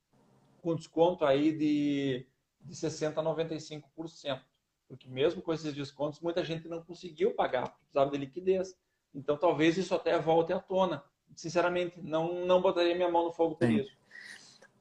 com 0.63 0.77
desconto 0.77 1.25
aí 1.25 1.51
de, 1.51 2.27
de 2.61 2.75
60% 2.77 3.19
a 3.19 3.23
95%. 3.25 4.41
Porque 4.87 5.09
mesmo 5.09 5.43
com 5.43 5.53
esses 5.53 5.75
descontos, 5.75 6.21
muita 6.21 6.45
gente 6.45 6.69
não 6.69 6.81
conseguiu 6.81 7.35
pagar, 7.35 7.77
precisava 7.77 8.11
de 8.13 8.19
liquidez. 8.19 8.79
Então 9.15 9.37
talvez 9.37 9.77
isso 9.77 9.95
até 9.95 10.19
volte 10.19 10.53
à 10.53 10.59
tona. 10.59 11.03
Sinceramente, 11.35 12.01
não, 12.03 12.45
não 12.47 12.61
botaria 12.61 12.95
minha 12.95 13.11
mão 13.11 13.25
no 13.25 13.33
fogo 13.33 13.55
por 13.57 13.67
Sim. 13.67 13.77
isso. 13.77 13.93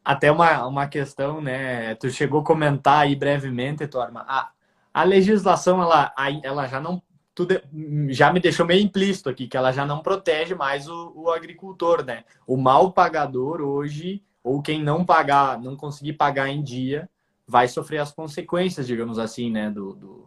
Até 0.03 0.31
uma, 0.31 0.65
uma 0.65 0.88
questão, 0.88 1.41
né? 1.41 1.93
Tu 1.95 2.09
chegou 2.09 2.41
a 2.41 2.43
comentar 2.43 3.01
aí 3.01 3.15
brevemente, 3.15 3.88
Torma. 3.88 4.25
A, 4.27 4.51
a 4.93 5.03
legislação, 5.03 5.81
ela, 5.81 6.13
ela 6.43 6.67
já 6.67 6.79
não. 6.79 7.01
Tudo, 7.36 7.62
já 8.09 8.33
me 8.33 8.39
deixou 8.39 8.65
meio 8.65 8.83
implícito 8.83 9.29
aqui, 9.29 9.48
que 9.48 9.55
ela 9.55 9.71
já 9.71 9.86
não 9.86 10.01
protege 10.01 10.55
mais 10.55 10.89
o, 10.89 11.13
o 11.15 11.31
agricultor, 11.31 12.03
né? 12.03 12.25
O 12.45 12.57
mal 12.57 12.91
pagador 12.91 13.62
hoje, 13.62 14.21
ou 14.43 14.62
quem 14.62 14.83
não 14.83 15.05
pagar, 15.05 15.59
não 15.59 15.75
conseguir 15.77 16.13
pagar 16.13 16.50
em 16.50 16.62
dia, 16.62 17.09
vai 17.48 17.67
sofrer 17.67 18.00
as 18.00 18.12
consequências, 18.12 18.86
digamos 18.86 19.17
assim, 19.17 19.50
né? 19.50 19.69
Do, 19.69 19.93
do, 19.93 20.18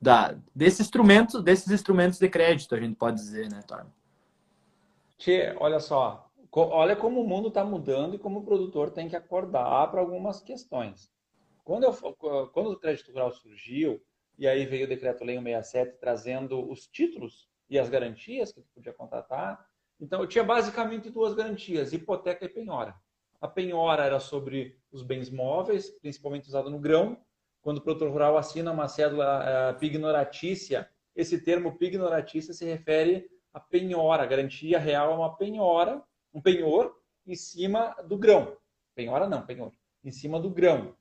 da, 0.00 0.36
desse 0.54 0.82
instrumento, 0.82 1.42
desses 1.42 1.70
instrumentos 1.70 2.18
de 2.18 2.28
crédito, 2.28 2.74
a 2.74 2.80
gente 2.80 2.96
pode 2.96 3.16
dizer, 3.16 3.50
né, 3.50 3.60
Torma? 3.66 3.92
Tchê, 5.16 5.54
olha 5.58 5.80
só, 5.80 6.28
olha 6.52 6.94
como 6.94 7.20
o 7.22 7.28
mundo 7.28 7.48
está 7.48 7.64
mudando 7.64 8.14
e 8.14 8.18
como 8.18 8.40
o 8.40 8.44
produtor 8.44 8.90
tem 8.90 9.08
que 9.08 9.16
acordar 9.16 9.90
para 9.90 10.00
algumas 10.00 10.40
questões. 10.40 11.10
Quando, 11.64 11.84
eu, 11.84 11.92
quando 12.52 12.70
o 12.70 12.78
crédito 12.78 13.10
rural 13.10 13.32
surgiu, 13.32 14.02
e 14.38 14.46
aí 14.46 14.66
veio 14.66 14.84
o 14.84 14.88
decreto-lei 14.88 15.36
167 15.36 15.98
trazendo 15.98 16.70
os 16.70 16.86
títulos 16.86 17.48
e 17.70 17.78
as 17.78 17.88
garantias 17.88 18.52
que 18.52 18.60
tu 18.60 18.68
podia 18.74 18.92
contratar, 18.92 19.66
então 20.00 20.20
eu 20.20 20.26
tinha 20.26 20.44
basicamente 20.44 21.08
duas 21.08 21.34
garantias, 21.34 21.92
hipoteca 21.92 22.44
e 22.44 22.48
penhora. 22.48 22.94
A 23.40 23.48
penhora 23.48 24.04
era 24.04 24.20
sobre 24.20 24.78
os 24.90 25.02
bens 25.02 25.30
móveis, 25.30 25.90
principalmente 25.90 26.48
usado 26.48 26.68
no 26.68 26.78
grão, 26.78 27.16
quando 27.64 27.78
o 27.78 27.80
produtor 27.80 28.10
rural 28.10 28.36
assina 28.36 28.70
uma 28.70 28.86
cédula 28.86 29.72
uh, 29.72 29.78
pignoratícia, 29.78 30.86
esse 31.16 31.40
termo 31.40 31.78
pignoratícia 31.78 32.52
se 32.52 32.62
refere 32.66 33.26
à 33.54 33.58
penhora. 33.58 34.22
A 34.22 34.26
garantia 34.26 34.78
real 34.78 35.12
é 35.12 35.14
uma 35.14 35.34
penhora, 35.34 36.02
um 36.34 36.42
penhor 36.42 36.94
em 37.26 37.34
cima 37.34 37.96
do 38.04 38.18
grão. 38.18 38.54
Penhora 38.94 39.26
não, 39.26 39.46
penhor. 39.46 39.72
Em 40.04 40.10
cima 40.10 40.38
do 40.38 40.50
grão. 40.50 40.94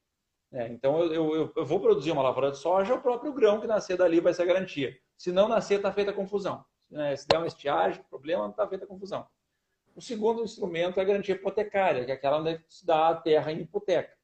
É, 0.54 0.70
então, 0.70 1.00
eu, 1.00 1.36
eu, 1.36 1.54
eu, 1.54 1.66
vou 1.66 1.82
produzir 1.82 2.12
uma 2.12 2.24
lavoura 2.24 2.52
de 2.52 2.58
soja, 2.58 2.94
o 2.94 3.02
próprio 3.02 3.34
grão 3.34 3.60
que 3.60 3.68
nascer 3.68 3.98
dali 3.98 4.22
vai 4.22 4.34
ser 4.34 4.44
a 4.44 4.46
garantia. 4.46 4.96
Se 5.18 5.34
não 5.34 5.50
nascer, 5.50 5.76
está 5.76 5.92
feita 5.92 6.12
a 6.12 6.14
confusão. 6.14 6.64
Né? 6.90 7.14
Se 7.18 7.28
der 7.28 7.40
uma 7.40 7.48
estiagem, 7.48 8.02
problema, 8.10 8.48
está 8.48 8.66
feita 8.66 8.86
a 8.86 8.88
confusão. 8.88 9.28
O 9.94 10.02
segundo 10.02 10.42
instrumento 10.42 10.98
é 10.98 11.04
a 11.04 11.06
garantia 11.06 11.36
hipotecária, 11.36 12.06
que 12.06 12.12
é 12.12 12.14
aquela 12.14 12.40
onde 12.40 12.64
se 12.70 12.86
dá 12.86 13.10
a 13.10 13.16
terra 13.16 13.52
em 13.52 13.60
hipoteca. 13.60 14.23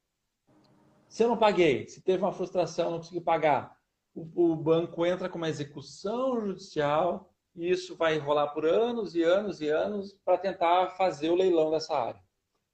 Se 1.10 1.24
eu 1.24 1.28
não 1.28 1.36
paguei, 1.36 1.88
se 1.88 2.00
teve 2.00 2.22
uma 2.22 2.32
frustração, 2.32 2.92
não 2.92 2.98
consegui 2.98 3.20
pagar, 3.20 3.76
o, 4.14 4.52
o 4.52 4.54
banco 4.54 5.04
entra 5.04 5.28
com 5.28 5.38
uma 5.38 5.48
execução 5.48 6.40
judicial 6.40 7.34
e 7.56 7.68
isso 7.68 7.96
vai 7.96 8.16
rolar 8.18 8.46
por 8.48 8.64
anos 8.64 9.16
e 9.16 9.22
anos 9.24 9.60
e 9.60 9.68
anos 9.68 10.16
para 10.24 10.38
tentar 10.38 10.90
fazer 10.90 11.28
o 11.28 11.34
leilão 11.34 11.68
dessa 11.72 11.98
área. 11.98 12.22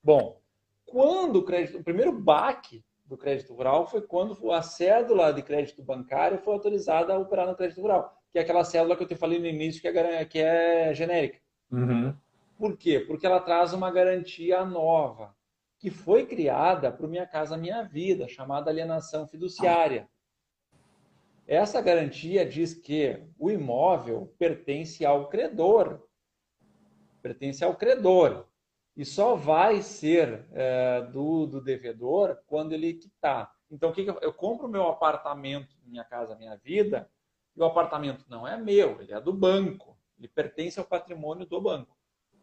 Bom, 0.05 0.39
quando 0.85 1.37
o 1.37 1.45
crédito, 1.47 1.79
o 1.79 1.83
primeiro 1.83 2.13
baque 2.13 2.85
do 3.07 3.17
crédito 3.17 3.55
rural 3.55 3.87
foi 3.87 4.03
quando 4.03 4.53
a 4.53 4.61
cédula 4.61 5.33
de 5.33 5.43
crédito 5.43 5.83
bancário 5.83 6.39
foi 6.39 6.53
autorizada 6.53 7.15
a 7.15 7.19
operar 7.19 7.47
no 7.47 7.57
crédito 7.57 7.81
rural, 7.81 8.21
que 8.31 8.39
é 8.39 8.43
aquela 8.43 8.65
cédula 8.65 8.97
que 8.97 9.03
eu 9.03 9.09
te 9.09 9.17
falei 9.17 9.39
no 9.39 9.47
início 9.47 9.81
que 9.81 9.89
é, 9.89 10.25
que 10.27 10.41
é 10.41 10.93
genérica. 10.93 11.39
Uhum. 11.73 12.15
Por 12.59 12.77
quê? 12.77 13.01
Porque 13.01 13.27
ela 13.27 13.41
traz 13.41 13.73
uma 13.73 13.91
garantia 13.91 14.63
nova 14.63 15.35
que 15.87 15.91
foi 15.93 16.27
criada 16.27 16.91
para 16.91 17.07
o 17.07 17.09
Minha 17.09 17.29
Casa 17.29 17.57
Minha 17.57 17.85
Vida, 17.85 18.27
chamada 18.27 18.69
alienação 18.69 19.25
fiduciária. 19.25 20.11
Essa 21.47 21.81
garantia 21.81 22.45
diz 22.45 22.75
que 22.75 23.23
o 23.39 23.53
imóvel 23.53 24.35
pertence 24.37 25.07
ao 25.07 25.29
credor, 25.29 26.05
pertence 27.23 27.65
ao 27.65 27.77
credor, 27.77 28.49
e 28.97 29.05
só 29.05 29.37
vai 29.37 29.81
ser 29.81 30.45
é, 30.51 31.03
do, 31.03 31.47
do 31.47 31.61
devedor 31.61 32.37
quando 32.49 32.73
ele 32.73 32.95
quitar. 32.95 33.55
Então, 33.71 33.91
o 33.91 33.93
que, 33.93 34.03
que 34.03 34.11
eu, 34.11 34.19
eu 34.21 34.33
compro 34.33 34.67
meu 34.67 34.89
apartamento, 34.89 35.77
Minha 35.85 36.03
Casa 36.03 36.35
Minha 36.35 36.57
Vida, 36.57 37.09
e 37.55 37.61
o 37.61 37.65
apartamento 37.65 38.25
não 38.29 38.45
é 38.45 38.57
meu, 38.57 39.01
ele 39.01 39.13
é 39.13 39.21
do 39.21 39.33
banco, 39.33 39.97
ele 40.19 40.27
pertence 40.27 40.81
ao 40.81 40.85
patrimônio 40.85 41.47
do 41.47 41.61
banco. 41.61 41.96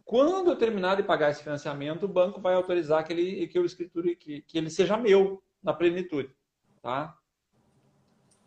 Quando 0.05 0.51
eu 0.51 0.57
terminar 0.57 0.95
de 0.95 1.03
pagar 1.03 1.31
esse 1.31 1.43
financiamento, 1.43 2.03
o 2.03 2.09
banco 2.09 2.41
vai 2.41 2.53
autorizar 2.53 3.05
que 3.05 3.13
ele, 3.13 3.47
que 3.47 3.57
eu 3.57 3.65
escriture 3.65 4.15
que, 4.15 4.41
que 4.41 4.57
ele 4.57 4.69
seja 4.69 4.97
meu 4.97 5.41
na 5.61 5.73
plenitude, 5.73 6.35
tá? 6.81 7.17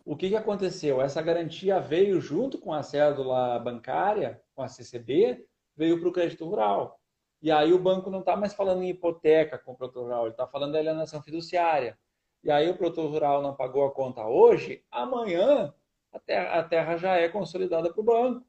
O 0.04 0.16
que, 0.16 0.28
que 0.28 0.36
aconteceu? 0.36 1.00
Essa 1.00 1.20
garantia 1.20 1.80
veio 1.80 2.20
junto 2.20 2.58
com 2.58 2.72
a 2.72 2.82
cédula 2.82 3.58
bancária, 3.58 4.40
com 4.54 4.62
a 4.62 4.68
CCB, 4.68 5.44
veio 5.74 5.98
para 5.98 6.08
o 6.08 6.12
crédito 6.12 6.44
rural. 6.44 7.00
E 7.42 7.50
aí 7.50 7.72
o 7.72 7.78
banco 7.78 8.10
não 8.10 8.20
está 8.20 8.36
mais 8.36 8.54
falando 8.54 8.82
em 8.82 8.90
hipoteca 8.90 9.58
com 9.58 9.72
o 9.72 9.76
produtor 9.76 10.04
rural, 10.04 10.22
ele 10.22 10.30
está 10.30 10.46
falando 10.46 10.72
da 10.72 10.78
alienação 10.78 11.22
fiduciária. 11.22 11.98
E 12.44 12.50
aí 12.50 12.70
o 12.70 12.76
produtor 12.76 13.10
rural 13.10 13.42
não 13.42 13.56
pagou 13.56 13.84
a 13.84 13.90
conta 13.90 14.24
hoje, 14.26 14.84
amanhã 14.90 15.74
a 16.12 16.18
terra, 16.18 16.58
a 16.58 16.62
terra 16.62 16.96
já 16.96 17.16
é 17.16 17.28
consolidada 17.28 17.92
para 17.92 18.00
o 18.00 18.04
banco. 18.04 18.46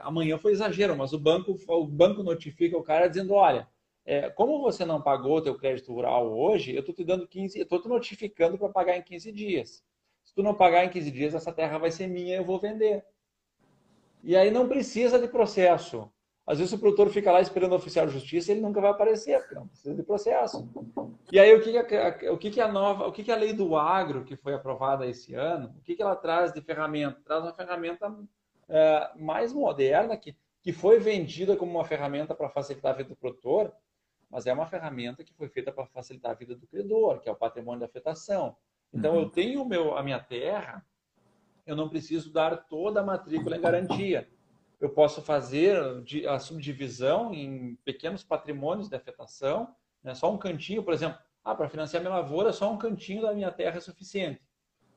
Amanhã 0.00 0.36
foi 0.38 0.52
exagero, 0.52 0.96
mas 0.96 1.12
o 1.12 1.18
banco, 1.18 1.56
o 1.66 1.86
banco 1.86 2.22
notifica 2.22 2.76
o 2.76 2.82
cara 2.82 3.08
dizendo, 3.08 3.32
olha, 3.32 3.66
é, 4.04 4.28
como 4.28 4.60
você 4.60 4.84
não 4.84 5.00
pagou 5.00 5.38
o 5.38 5.40
teu 5.40 5.56
crédito 5.56 5.92
rural 5.92 6.30
hoje, 6.30 6.74
eu 6.74 6.80
estou 6.80 6.94
te 6.94 7.04
dando 7.04 7.26
15, 7.26 7.58
eu 7.58 7.62
estou 7.62 7.80
te 7.80 7.88
notificando 7.88 8.58
para 8.58 8.68
pagar 8.68 8.96
em 8.96 9.02
15 9.02 9.32
dias. 9.32 9.82
Se 10.22 10.34
tu 10.34 10.42
não 10.42 10.54
pagar 10.54 10.84
em 10.84 10.90
15 10.90 11.10
dias, 11.10 11.34
essa 11.34 11.52
terra 11.52 11.78
vai 11.78 11.90
ser 11.90 12.06
minha 12.06 12.36
eu 12.36 12.44
vou 12.44 12.58
vender. 12.60 13.04
E 14.22 14.36
aí 14.36 14.50
não 14.50 14.68
precisa 14.68 15.18
de 15.18 15.28
processo. 15.28 16.10
Às 16.46 16.58
vezes 16.58 16.74
o 16.74 16.78
produtor 16.78 17.08
fica 17.08 17.32
lá 17.32 17.40
esperando 17.40 17.72
o 17.72 17.76
oficial 17.76 18.06
de 18.06 18.12
justiça 18.12 18.52
ele 18.52 18.60
nunca 18.60 18.80
vai 18.80 18.90
aparecer, 18.90 19.38
porque 19.40 19.54
não 19.54 19.66
precisa 19.66 19.94
de 19.94 20.02
processo. 20.02 20.68
E 21.32 21.38
aí 21.38 21.54
o 21.54 21.62
que, 21.62 21.82
que, 21.84 22.28
o 22.28 22.36
que, 22.36 22.60
a 22.60 22.68
nova, 22.68 23.06
o 23.06 23.12
que, 23.12 23.32
a 23.32 23.36
lei 23.36 23.54
do 23.54 23.74
agro 23.76 24.24
que 24.24 24.36
foi 24.36 24.52
aprovada 24.52 25.06
esse 25.06 25.34
ano, 25.34 25.74
o 25.78 25.82
que 25.82 26.00
ela 26.00 26.14
traz 26.14 26.52
de 26.52 26.60
ferramenta? 26.60 27.18
Traz 27.24 27.42
uma 27.42 27.54
ferramenta 27.54 28.14
é, 28.68 29.10
mais 29.16 29.52
moderna 29.52 30.16
que, 30.16 30.36
que 30.62 30.72
foi 30.72 30.98
vendida 30.98 31.56
como 31.56 31.70
uma 31.72 31.84
ferramenta 31.84 32.34
para 32.34 32.48
facilitar 32.48 32.92
a 32.92 32.96
vida 32.96 33.10
do 33.10 33.16
produtor, 33.16 33.72
mas 34.30 34.46
é 34.46 34.52
uma 34.52 34.66
ferramenta 34.66 35.22
que 35.22 35.34
foi 35.34 35.48
feita 35.48 35.70
para 35.70 35.86
facilitar 35.86 36.32
a 36.32 36.34
vida 36.34 36.54
do 36.54 36.66
credor, 36.66 37.20
que 37.20 37.28
é 37.28 37.32
o 37.32 37.36
patrimônio 37.36 37.80
da 37.80 37.86
afetação. 37.86 38.56
Então, 38.92 39.14
uhum. 39.14 39.22
eu 39.22 39.30
tenho 39.30 39.64
meu, 39.64 39.96
a 39.96 40.02
minha 40.02 40.20
terra, 40.20 40.84
eu 41.66 41.76
não 41.76 41.88
preciso 41.88 42.32
dar 42.32 42.56
toda 42.68 43.00
a 43.00 43.04
matrícula 43.04 43.56
em 43.56 43.60
garantia 43.60 44.28
eu 44.84 44.90
posso 44.90 45.22
fazer 45.22 45.78
a 46.28 46.38
subdivisão 46.38 47.32
em 47.32 47.74
pequenos 47.84 48.22
patrimônios 48.22 48.86
de 48.86 48.94
afetação, 48.94 49.74
né? 50.02 50.14
só 50.14 50.30
um 50.30 50.36
cantinho, 50.36 50.82
por 50.82 50.92
exemplo, 50.92 51.18
ah, 51.42 51.54
para 51.54 51.70
financiar 51.70 52.02
minha 52.02 52.14
lavoura, 52.14 52.52
só 52.52 52.70
um 52.70 52.76
cantinho 52.76 53.22
da 53.22 53.32
minha 53.32 53.50
terra 53.50 53.78
é 53.78 53.80
suficiente. 53.80 54.42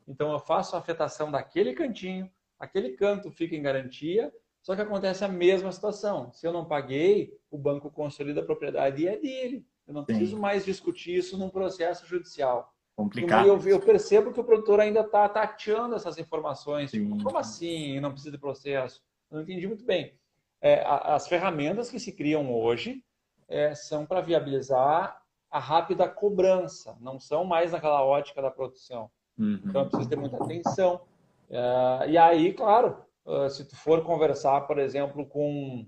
Então 0.06 0.32
eu 0.32 0.40
faço 0.40 0.76
a 0.76 0.80
afetação 0.80 1.32
daquele 1.32 1.74
cantinho, 1.74 2.30
aquele 2.60 2.92
canto 2.92 3.32
fica 3.32 3.56
em 3.56 3.62
garantia, 3.62 4.32
só 4.62 4.76
que 4.76 4.82
acontece 4.82 5.24
a 5.24 5.28
mesma 5.28 5.72
situação. 5.72 6.32
Se 6.34 6.46
eu 6.46 6.52
não 6.52 6.66
paguei, 6.66 7.34
o 7.50 7.58
banco 7.58 7.90
consolida 7.90 8.42
a 8.42 8.46
propriedade 8.46 9.04
e 9.04 9.08
é 9.08 9.18
dele. 9.18 9.66
Eu 9.88 9.94
não 9.94 10.04
preciso 10.04 10.36
Sim. 10.36 10.42
mais 10.42 10.66
discutir 10.66 11.16
isso 11.16 11.38
num 11.38 11.50
processo 11.50 12.06
judicial. 12.06 12.74
Complicado. 12.96 13.48
Eu, 13.48 13.60
eu, 13.62 13.80
percebo 13.80 14.34
que 14.34 14.40
o 14.40 14.44
produtor 14.44 14.80
ainda 14.80 15.02
está 15.02 15.30
tateando 15.30 15.96
essas 15.96 16.18
informações. 16.18 16.92
Tipo, 16.92 17.24
como 17.24 17.38
assim 17.38 18.00
não 18.00 18.12
precisa 18.12 18.32
de 18.32 18.40
processo? 18.40 19.02
Não 19.32 19.42
entendi 19.42 19.68
muito 19.68 19.86
bem. 19.86 20.16
É, 20.60 20.84
as 20.86 21.28
ferramentas 21.28 21.90
que 21.90 22.00
se 22.00 22.12
criam 22.12 22.52
hoje 22.52 23.04
é, 23.48 23.76
são 23.76 24.06
para 24.06 24.20
viabilizar 24.20 25.22
a 25.50 25.60
rápida 25.60 26.10
cobrança, 26.10 26.98
não 27.00 27.20
são 27.20 27.46
mais 27.46 27.72
naquela 27.72 28.04
ótica 28.04 28.42
da 28.42 28.52
produção. 28.52 29.10
Uhum. 29.38 29.62
Então, 29.64 29.88
precisa 29.88 30.10
ter 30.10 30.18
muita 30.18 30.44
atenção. 30.44 31.02
É, 31.50 32.10
e 32.10 32.18
aí, 32.18 32.54
claro, 32.54 33.04
é, 33.26 33.50
se 33.50 33.66
tu 33.66 33.76
for 33.76 34.04
conversar, 34.04 34.62
por 34.62 34.80
exemplo, 34.80 35.26
com, 35.26 35.88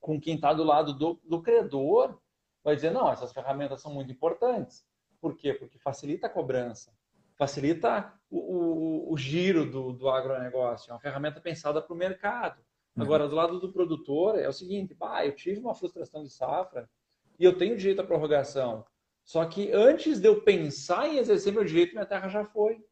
com 0.00 0.20
quem 0.20 0.36
está 0.36 0.52
do 0.52 0.64
lado 0.64 0.92
do, 0.92 1.20
do 1.24 1.42
credor, 1.42 2.18
vai 2.62 2.74
dizer, 2.74 2.90
não, 2.90 3.10
essas 3.10 3.32
ferramentas 3.32 3.80
são 3.80 3.92
muito 3.92 4.12
importantes. 4.12 4.84
Por 5.20 5.36
quê? 5.36 5.54
Porque 5.54 5.78
facilita 5.78 6.26
a 6.26 6.30
cobrança 6.30 6.92
facilita 7.36 8.12
o, 8.30 8.38
o, 8.38 9.12
o 9.12 9.16
giro 9.16 9.70
do, 9.70 9.92
do 9.92 10.08
agronegócio. 10.08 10.90
É 10.90 10.94
uma 10.94 11.00
ferramenta 11.00 11.40
pensada 11.40 11.80
para 11.82 11.92
o 11.92 11.96
mercado. 11.96 12.60
Uhum. 12.96 13.02
Agora, 13.02 13.28
do 13.28 13.34
lado 13.34 13.60
do 13.60 13.72
produtor, 13.72 14.38
é 14.38 14.48
o 14.48 14.52
seguinte: 14.52 14.94
bah, 14.94 15.24
eu 15.24 15.34
tive 15.34 15.60
uma 15.60 15.74
frustração 15.74 16.22
de 16.22 16.30
safra 16.30 16.88
e 17.38 17.44
eu 17.44 17.56
tenho 17.56 17.76
direito 17.76 18.00
à 18.00 18.04
prorrogação. 18.04 18.84
Só 19.24 19.44
que 19.46 19.72
antes 19.72 20.20
de 20.20 20.28
eu 20.28 20.42
pensar 20.42 21.08
em 21.08 21.18
exercer 21.18 21.52
meu 21.52 21.64
direito, 21.64 21.92
minha 21.92 22.06
terra 22.06 22.28
já 22.28 22.44
foi. 22.44 22.84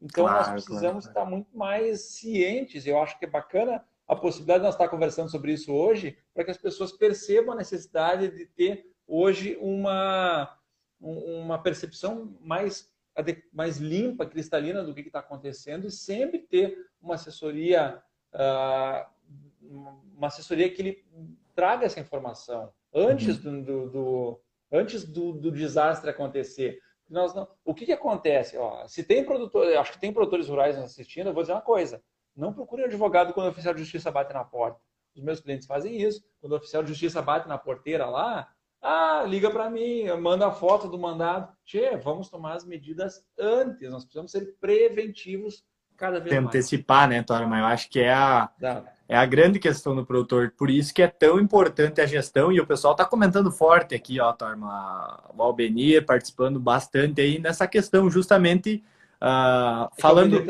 Então, 0.00 0.24
claro, 0.24 0.52
nós 0.52 0.64
precisamos 0.64 1.04
claro. 1.04 1.18
estar 1.18 1.24
muito 1.24 1.56
mais 1.56 2.00
cientes. 2.02 2.86
Eu 2.86 3.00
acho 3.00 3.18
que 3.18 3.24
é 3.24 3.28
bacana 3.28 3.84
a 4.06 4.16
possibilidade 4.16 4.60
de 4.60 4.64
nós 4.64 4.74
estar 4.74 4.88
conversando 4.88 5.30
sobre 5.30 5.52
isso 5.52 5.72
hoje, 5.72 6.16
para 6.32 6.44
que 6.44 6.50
as 6.50 6.56
pessoas 6.56 6.92
percebam 6.92 7.52
a 7.52 7.56
necessidade 7.56 8.28
de 8.28 8.46
ter 8.46 8.90
hoje 9.06 9.58
uma, 9.60 10.56
uma 11.00 11.58
percepção 11.58 12.36
mais 12.40 12.90
mais 13.52 13.78
limpa, 13.78 14.26
cristalina 14.26 14.84
do 14.84 14.94
que 14.94 15.00
está 15.00 15.18
acontecendo 15.18 15.86
e 15.86 15.90
sempre 15.90 16.38
ter 16.38 16.86
uma 17.00 17.16
assessoria, 17.16 18.00
uh, 18.32 19.06
uma 20.16 20.28
assessoria 20.28 20.70
que 20.70 20.80
ele 20.80 21.04
traga 21.54 21.86
essa 21.86 22.00
informação 22.00 22.72
antes 22.94 23.44
uhum. 23.44 23.62
do, 23.62 23.90
do, 23.90 24.40
antes 24.70 25.04
do, 25.04 25.32
do, 25.32 25.50
desastre 25.50 26.10
acontecer. 26.10 26.80
Nós 27.08 27.34
não, 27.34 27.48
o 27.64 27.74
que, 27.74 27.86
que 27.86 27.92
acontece? 27.92 28.56
Ó, 28.58 28.86
se 28.86 29.02
tem 29.02 29.24
produtor, 29.24 29.66
acho 29.76 29.92
que 29.92 30.00
tem 30.00 30.12
produtores 30.12 30.48
rurais 30.48 30.76
nos 30.76 30.86
assistindo, 30.86 31.28
eu 31.28 31.34
vou 31.34 31.42
dizer 31.42 31.54
uma 31.54 31.62
coisa: 31.62 32.02
não 32.36 32.52
procure 32.52 32.82
um 32.82 32.86
advogado 32.86 33.32
quando 33.32 33.46
o 33.46 33.50
oficial 33.50 33.74
de 33.74 33.80
justiça 33.80 34.10
bate 34.10 34.32
na 34.32 34.44
porta. 34.44 34.78
Os 35.16 35.22
meus 35.22 35.40
clientes 35.40 35.66
fazem 35.66 36.00
isso. 36.00 36.22
Quando 36.40 36.52
o 36.52 36.56
oficial 36.56 36.82
de 36.82 36.90
justiça 36.90 37.20
bate 37.20 37.48
na 37.48 37.58
porteira 37.58 38.06
lá, 38.06 38.48
ah, 38.80 39.24
liga 39.26 39.50
para 39.50 39.68
mim, 39.68 40.04
manda 40.20 40.46
a 40.46 40.52
foto 40.52 40.88
do 40.88 40.98
mandado. 40.98 41.52
Tchê, 41.64 41.96
vamos 41.96 42.28
tomar 42.28 42.54
as 42.54 42.64
medidas 42.64 43.24
antes. 43.38 43.90
Nós 43.90 44.04
precisamos 44.04 44.30
ser 44.30 44.56
preventivos 44.60 45.64
cada 45.96 46.20
vez 46.20 46.30
Tem 46.30 46.40
mais. 46.40 46.54
antecipar, 46.54 47.08
né, 47.08 47.22
Torma? 47.22 47.58
Eu 47.58 47.64
acho 47.64 47.90
que 47.90 48.00
é 48.00 48.12
a, 48.12 48.50
é 49.08 49.16
a 49.16 49.24
grande 49.24 49.58
questão 49.58 49.96
do 49.96 50.04
produtor. 50.04 50.52
Por 50.56 50.68
isso 50.68 50.92
que 50.92 51.00
é 51.00 51.08
tão 51.08 51.40
importante 51.40 52.00
a 52.00 52.06
gestão. 52.06 52.52
E 52.52 52.60
o 52.60 52.66
pessoal 52.66 52.92
está 52.92 53.06
comentando 53.06 53.50
forte 53.50 53.94
aqui, 53.94 54.20
ó, 54.20 54.32
Torma. 54.34 55.24
O 55.34 55.42
Albenir 55.42 56.04
participando 56.04 56.60
bastante 56.60 57.22
aí 57.22 57.38
nessa 57.38 57.66
questão, 57.66 58.10
justamente 58.10 58.84
uh, 59.22 59.88
falando. 59.98 60.44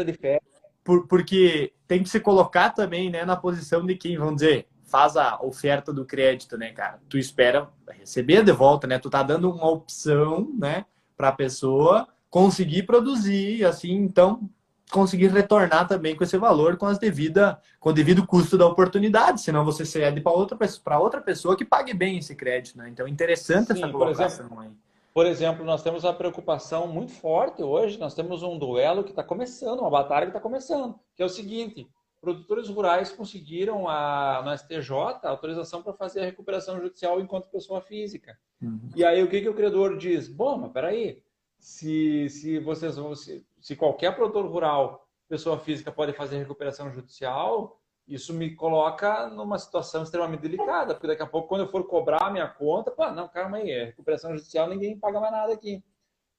Por, 0.82 1.06
porque 1.06 1.72
tem 1.86 2.02
que 2.02 2.08
se 2.08 2.18
colocar 2.18 2.70
também 2.70 3.10
né, 3.10 3.24
na 3.24 3.36
posição 3.36 3.86
de 3.86 3.94
quem, 3.94 4.16
vamos 4.16 4.36
dizer, 4.36 4.66
faz 4.84 5.16
a 5.16 5.38
oferta 5.40 5.92
do 5.92 6.04
crédito, 6.04 6.56
né, 6.56 6.72
cara? 6.72 6.98
Tu 7.08 7.18
espera 7.18 7.68
receber 7.90 8.42
de 8.42 8.52
volta, 8.52 8.86
né? 8.86 8.98
Tu 8.98 9.10
tá 9.10 9.22
dando 9.22 9.50
uma 9.50 9.68
opção, 9.68 10.50
né, 10.58 10.86
para 11.14 11.28
a 11.28 11.32
pessoa 11.32 12.08
conseguir 12.30 12.84
produzir, 12.84 13.64
assim, 13.64 13.92
então 13.92 14.48
conseguir 14.90 15.28
retornar 15.28 15.86
também 15.86 16.16
com 16.16 16.24
esse 16.24 16.36
valor 16.36 16.76
com 16.76 16.86
as 16.86 16.98
devida 16.98 17.60
com 17.78 17.90
o 17.90 17.92
devido 17.92 18.26
custo 18.26 18.56
da 18.58 18.66
oportunidade, 18.66 19.40
senão 19.40 19.64
você 19.64 19.84
cede 19.84 20.20
para 20.20 20.32
outra 20.32 20.58
para 20.82 20.98
outra 20.98 21.20
pessoa 21.20 21.56
que 21.56 21.64
pague 21.64 21.94
bem 21.94 22.18
esse 22.18 22.34
crédito, 22.34 22.78
né? 22.78 22.88
Então 22.88 23.06
interessante 23.06 23.68
Sim, 23.68 23.72
essa 23.74 23.88
colocação 23.88 24.48
por 24.48 24.54
exemplo, 24.54 24.60
aí. 24.60 24.88
Por 25.14 25.26
exemplo, 25.26 25.64
nós 25.64 25.82
temos 25.82 26.04
uma 26.04 26.14
preocupação 26.14 26.86
muito 26.86 27.12
forte 27.12 27.62
hoje, 27.62 27.98
nós 27.98 28.14
temos 28.14 28.42
um 28.42 28.56
duelo 28.56 29.02
que 29.02 29.10
está 29.10 29.22
começando, 29.22 29.80
uma 29.80 29.90
batalha 29.90 30.26
que 30.26 30.30
está 30.30 30.40
começando, 30.40 30.94
que 31.16 31.22
é 31.22 31.26
o 31.26 31.28
seguinte: 31.28 31.88
produtores 32.20 32.68
rurais 32.68 33.10
conseguiram 33.10 33.88
a, 33.88 34.42
no 34.44 34.56
STJ 34.56 34.92
a 35.24 35.30
autorização 35.30 35.82
para 35.82 35.92
fazer 35.92 36.20
a 36.20 36.24
recuperação 36.24 36.80
judicial 36.80 37.20
enquanto 37.20 37.50
pessoa 37.50 37.80
física. 37.80 38.38
Uhum. 38.62 38.90
E 38.94 39.04
aí 39.04 39.22
o 39.22 39.28
que, 39.28 39.40
que 39.40 39.48
o 39.48 39.54
credor 39.54 39.96
diz? 39.96 40.28
Bom, 40.28 40.58
mas 40.58 40.72
peraí, 40.72 41.20
se, 41.58 42.28
se 42.28 42.58
vocês 42.58 42.94
se, 43.16 43.46
se 43.60 43.76
qualquer 43.76 44.14
produtor 44.14 44.46
rural, 44.46 45.06
pessoa 45.28 45.58
física, 45.58 45.92
pode 45.92 46.12
fazer 46.12 46.38
recuperação 46.38 46.90
judicial, 46.92 47.80
isso 48.06 48.32
me 48.32 48.54
coloca 48.54 49.28
numa 49.28 49.58
situação 49.58 50.02
extremamente 50.02 50.40
delicada, 50.40 50.94
porque 50.94 51.06
daqui 51.06 51.22
a 51.22 51.26
pouco, 51.26 51.48
quando 51.48 51.62
eu 51.62 51.68
for 51.68 51.86
cobrar 51.86 52.22
a 52.22 52.30
minha 52.30 52.48
conta, 52.48 52.90
pô, 52.90 53.10
não, 53.10 53.28
calma 53.28 53.58
aí, 53.58 53.70
é 53.70 53.84
recuperação 53.86 54.34
judicial, 54.34 54.68
ninguém 54.68 54.98
paga 54.98 55.20
mais 55.20 55.32
nada 55.32 55.52
aqui. 55.52 55.84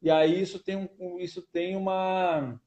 E 0.01 0.09
aí 0.09 0.41
isso 0.41 0.59
tem, 0.59 0.89
um, 0.99 1.19
isso 1.19 1.41
tem 1.41 1.75
uma 1.75 2.59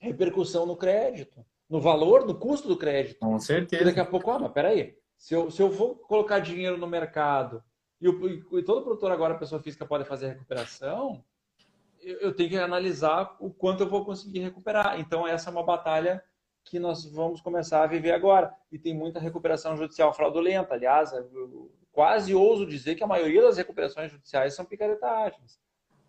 repercussão 0.00 0.66
no 0.66 0.76
crédito 0.76 1.44
no 1.72 1.80
valor, 1.80 2.26
no 2.26 2.34
custo 2.34 2.68
do 2.68 2.76
crédito. 2.76 3.20
Com 3.20 3.38
certeza. 3.38 3.82
E 3.82 3.86
daqui 3.86 3.98
a 3.98 4.04
pouco, 4.04 4.30
ah, 4.30 4.38
mas 4.38 4.52
peraí, 4.52 4.94
se 5.16 5.32
eu, 5.32 5.50
se 5.50 5.62
eu 5.62 5.70
for 5.70 5.94
colocar 6.06 6.38
dinheiro 6.38 6.76
no 6.76 6.86
mercado 6.86 7.64
e, 7.98 8.06
o, 8.06 8.58
e 8.58 8.62
todo 8.62 8.82
produtor 8.82 9.10
agora, 9.10 9.38
pessoa 9.38 9.62
física, 9.62 9.86
pode 9.86 10.04
fazer 10.04 10.28
recuperação, 10.28 11.24
eu, 12.02 12.34
tenho 12.34 12.50
que 12.50 12.56
analisar 12.56 13.36
o 13.40 13.50
quanto 13.50 13.82
eu 13.82 13.88
vou 13.88 14.04
conseguir 14.04 14.40
recuperar. 14.40 14.98
Então, 14.98 15.26
essa 15.26 15.50
é 15.50 15.52
uma 15.52 15.62
batalha 15.62 16.22
que 16.64 16.78
nós 16.78 17.04
vamos 17.04 17.40
começar 17.40 17.82
a 17.82 17.86
viver 17.86 18.12
agora. 18.12 18.54
E 18.70 18.78
tem 18.78 18.94
muita 18.94 19.20
recuperação 19.20 19.76
judicial 19.76 20.12
fraudulenta. 20.12 20.74
Aliás, 20.74 21.12
eu 21.12 21.70
quase 21.92 22.34
ouso 22.34 22.66
dizer 22.66 22.94
que 22.94 23.04
a 23.04 23.06
maioria 23.06 23.42
das 23.42 23.56
recuperações 23.56 24.10
judiciais 24.10 24.54
são 24.54 24.64
picaretagens. 24.64 25.60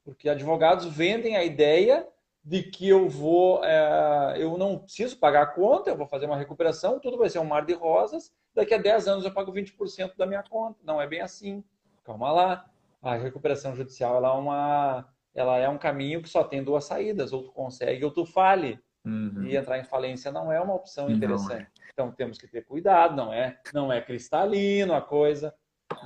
Porque 0.03 0.29
advogados 0.29 0.85
vendem 0.85 1.35
a 1.35 1.43
ideia 1.43 2.07
de 2.43 2.61
que 2.61 2.89
eu 2.89 3.07
vou, 3.07 3.63
é, 3.63 4.35
eu 4.37 4.57
não 4.57 4.77
preciso 4.77 5.17
pagar 5.17 5.43
a 5.43 5.47
conta, 5.47 5.89
eu 5.89 5.95
vou 5.95 6.07
fazer 6.07 6.25
uma 6.25 6.35
recuperação, 6.35 6.99
tudo 6.99 7.17
vai 7.17 7.29
ser 7.29 7.39
um 7.39 7.45
mar 7.45 7.65
de 7.65 7.73
rosas, 7.73 8.33
daqui 8.53 8.73
a 8.73 8.77
10 8.77 9.07
anos 9.07 9.25
eu 9.25 9.33
pago 9.33 9.53
20% 9.53 10.17
da 10.17 10.25
minha 10.25 10.43
conta. 10.43 10.77
Não 10.83 11.01
é 11.01 11.07
bem 11.07 11.21
assim. 11.21 11.63
Calma 12.03 12.31
lá. 12.31 12.69
A 13.01 13.15
recuperação 13.15 13.75
judicial 13.75 14.17
ela 14.17 14.29
é, 14.29 14.31
uma, 14.31 15.12
ela 15.33 15.57
é 15.57 15.67
um 15.67 15.77
caminho 15.77 16.21
que 16.21 16.29
só 16.29 16.43
tem 16.43 16.63
duas 16.63 16.85
saídas, 16.85 17.33
ou 17.33 17.43
tu 17.43 17.51
consegue 17.51 18.05
ou 18.05 18.11
tu 18.11 18.25
fale. 18.25 18.79
Uhum. 19.05 19.43
E 19.43 19.55
entrar 19.55 19.79
em 19.79 19.83
falência 19.83 20.31
não 20.31 20.51
é 20.51 20.61
uma 20.61 20.75
opção 20.75 21.09
interessante. 21.09 21.63
É. 21.63 21.89
Então 21.91 22.11
temos 22.11 22.37
que 22.37 22.47
ter 22.47 22.63
cuidado, 22.63 23.15
não 23.15 23.33
é, 23.33 23.59
não 23.73 23.91
é 23.91 24.01
cristalino 24.01 24.93
a 24.93 25.01
coisa. 25.01 25.53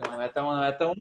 Não 0.09 0.21
é 0.21 0.27
tão, 0.27 0.51
não 0.51 0.63
é 0.63 0.71
tão, 0.71 0.93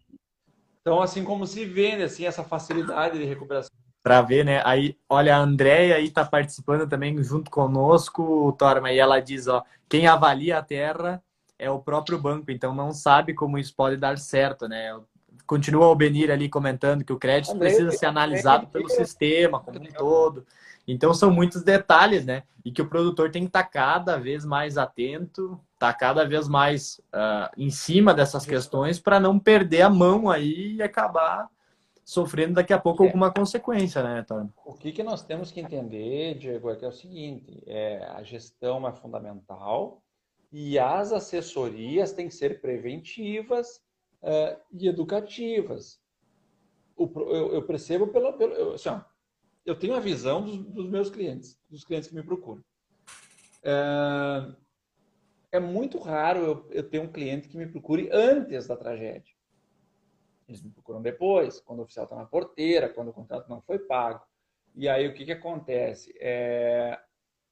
tão 0.84 1.00
assim 1.00 1.24
como 1.24 1.46
se 1.46 1.64
vende, 1.64 2.02
assim, 2.02 2.24
essa 2.24 2.44
facilidade 2.44 3.18
de 3.18 3.24
recuperação. 3.24 3.70
Para 4.02 4.22
ver, 4.22 4.44
né? 4.44 4.62
Aí, 4.64 4.96
olha, 5.08 5.34
a 5.34 5.40
Andréia 5.40 5.96
aí 5.96 6.10
tá 6.10 6.24
participando 6.24 6.88
também 6.88 7.20
junto 7.24 7.50
conosco, 7.50 8.52
Torma, 8.52 8.92
e 8.92 8.98
ela 8.98 9.18
diz, 9.18 9.48
ó, 9.48 9.64
quem 9.88 10.06
avalia 10.06 10.58
a 10.58 10.62
terra 10.62 11.20
é 11.58 11.68
o 11.68 11.80
próprio 11.80 12.20
banco, 12.20 12.50
então 12.50 12.72
não 12.72 12.92
sabe 12.92 13.34
como 13.34 13.58
isso 13.58 13.74
pode 13.74 13.96
dar 13.96 14.16
certo, 14.18 14.68
né? 14.68 14.96
Continua 15.46 15.86
o 15.86 15.94
Benir 15.94 16.30
ali 16.30 16.48
comentando 16.48 17.04
que 17.04 17.12
o 17.12 17.18
crédito 17.18 17.56
precisa 17.56 17.90
ser 17.92 18.06
analisado 18.06 18.66
pelo 18.66 18.88
sistema 18.88 19.60
como 19.60 19.80
um 19.80 19.86
todo. 19.86 20.46
Então 20.86 21.12
são 21.12 21.30
muitos 21.30 21.62
detalhes, 21.62 22.24
né? 22.24 22.44
E 22.64 22.70
que 22.70 22.82
o 22.82 22.88
produtor 22.88 23.30
tem 23.30 23.42
que 23.42 23.48
estar 23.48 23.64
tá 23.64 23.68
cada 23.68 24.16
vez 24.16 24.44
mais 24.44 24.76
atento, 24.76 25.60
estar 25.74 25.92
tá 25.92 25.98
cada 25.98 26.24
vez 26.24 26.48
mais 26.48 27.00
uh, 27.12 27.50
em 27.56 27.70
cima 27.70 28.12
dessas 28.12 28.44
questões 28.44 28.98
para 28.98 29.20
não 29.20 29.38
perder 29.38 29.82
a 29.82 29.90
mão 29.90 30.30
aí 30.30 30.76
e 30.76 30.82
acabar 30.82 31.48
sofrendo 32.04 32.54
daqui 32.54 32.72
a 32.72 32.78
pouco 32.78 33.02
é. 33.02 33.06
alguma 33.06 33.32
consequência, 33.32 34.02
né, 34.02 34.22
Tony? 34.22 34.48
O 34.64 34.74
que, 34.74 34.92
que 34.92 35.02
nós 35.02 35.24
temos 35.24 35.50
que 35.50 35.60
entender, 35.60 36.38
Diego, 36.38 36.70
é 36.70 36.76
que 36.76 36.84
é 36.84 36.88
o 36.88 36.92
seguinte: 36.92 37.62
é, 37.66 38.04
a 38.14 38.22
gestão 38.22 38.86
é 38.86 38.92
fundamental 38.92 40.00
e 40.52 40.78
as 40.78 41.12
assessorias 41.12 42.12
têm 42.12 42.28
que 42.28 42.34
ser 42.34 42.60
preventivas 42.60 43.80
uh, 44.22 44.60
e 44.72 44.88
educativas. 44.88 46.00
O, 46.96 47.10
eu, 47.20 47.54
eu, 47.54 47.66
percebo 47.66 48.08
pelo. 48.08 48.32
pelo 48.34 48.54
eu, 48.54 48.72
assim, 48.74 48.88
eu 49.64 49.78
tenho 49.78 49.94
a 49.94 50.00
visão 50.00 50.42
dos, 50.44 50.58
dos, 50.58 50.88
meus 50.88 51.10
clientes, 51.10 51.58
dos 51.68 51.84
clientes 51.84 52.08
que 52.08 52.14
me 52.14 52.22
procuram. 52.22 52.64
É, 53.62 54.54
é 55.52 55.60
muito 55.60 55.98
raro 55.98 56.38
eu, 56.40 56.68
eu 56.70 56.88
ter 56.88 57.00
um 57.00 57.10
cliente 57.10 57.48
que 57.48 57.56
me 57.56 57.66
procure 57.66 58.08
antes 58.12 58.66
da 58.66 58.76
tragédia. 58.76 59.34
Eles 60.48 60.62
me 60.62 60.70
procuram 60.70 61.02
depois, 61.02 61.60
quando 61.60 61.80
o 61.80 61.82
oficial 61.82 62.04
está 62.04 62.16
na 62.16 62.24
porteira, 62.24 62.88
quando 62.88 63.08
o 63.08 63.12
contrato 63.12 63.48
não 63.48 63.60
foi 63.60 63.78
pago. 63.80 64.24
E 64.74 64.88
aí 64.88 65.08
o 65.08 65.14
que, 65.14 65.24
que 65.24 65.32
acontece? 65.32 66.14
É, 66.20 66.98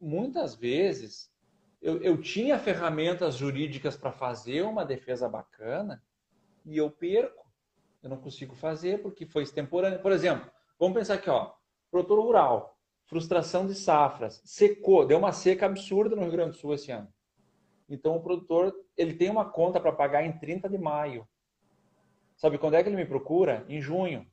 muitas 0.00 0.54
vezes 0.54 1.32
eu, 1.84 2.00
eu 2.02 2.20
tinha 2.20 2.58
ferramentas 2.58 3.36
jurídicas 3.36 3.96
para 3.96 4.12
fazer 4.12 4.62
uma 4.62 4.84
defesa 4.84 5.28
bacana 5.28 6.02
e 6.64 6.76
eu 6.76 6.90
perco. 6.90 7.44
Eu 8.02 8.10
não 8.10 8.16
consigo 8.16 8.54
fazer 8.54 9.02
porque 9.02 9.26
foi 9.26 9.42
extemporâneo. 9.42 10.00
Por 10.00 10.12
exemplo, 10.12 10.50
vamos 10.78 10.96
pensar 10.96 11.14
aqui, 11.14 11.30
ó, 11.30 11.52
produtor 11.90 12.20
rural, 12.20 12.78
frustração 13.06 13.66
de 13.66 13.74
safras, 13.74 14.40
secou, 14.44 15.06
deu 15.06 15.18
uma 15.18 15.32
seca 15.32 15.66
absurda 15.66 16.14
no 16.14 16.22
Rio 16.22 16.32
Grande 16.32 16.50
do 16.50 16.56
Sul 16.56 16.74
esse 16.74 16.90
ano. 16.90 17.08
Então 17.88 18.16
o 18.16 18.22
produtor 18.22 18.74
ele 18.96 19.14
tem 19.14 19.30
uma 19.30 19.44
conta 19.44 19.80
para 19.80 19.92
pagar 19.92 20.24
em 20.24 20.38
30 20.38 20.68
de 20.68 20.78
maio. 20.78 21.26
Sabe 22.36 22.58
quando 22.58 22.74
é 22.74 22.82
que 22.82 22.88
ele 22.88 22.96
me 22.96 23.06
procura? 23.06 23.64
Em 23.68 23.80
junho. 23.80 24.26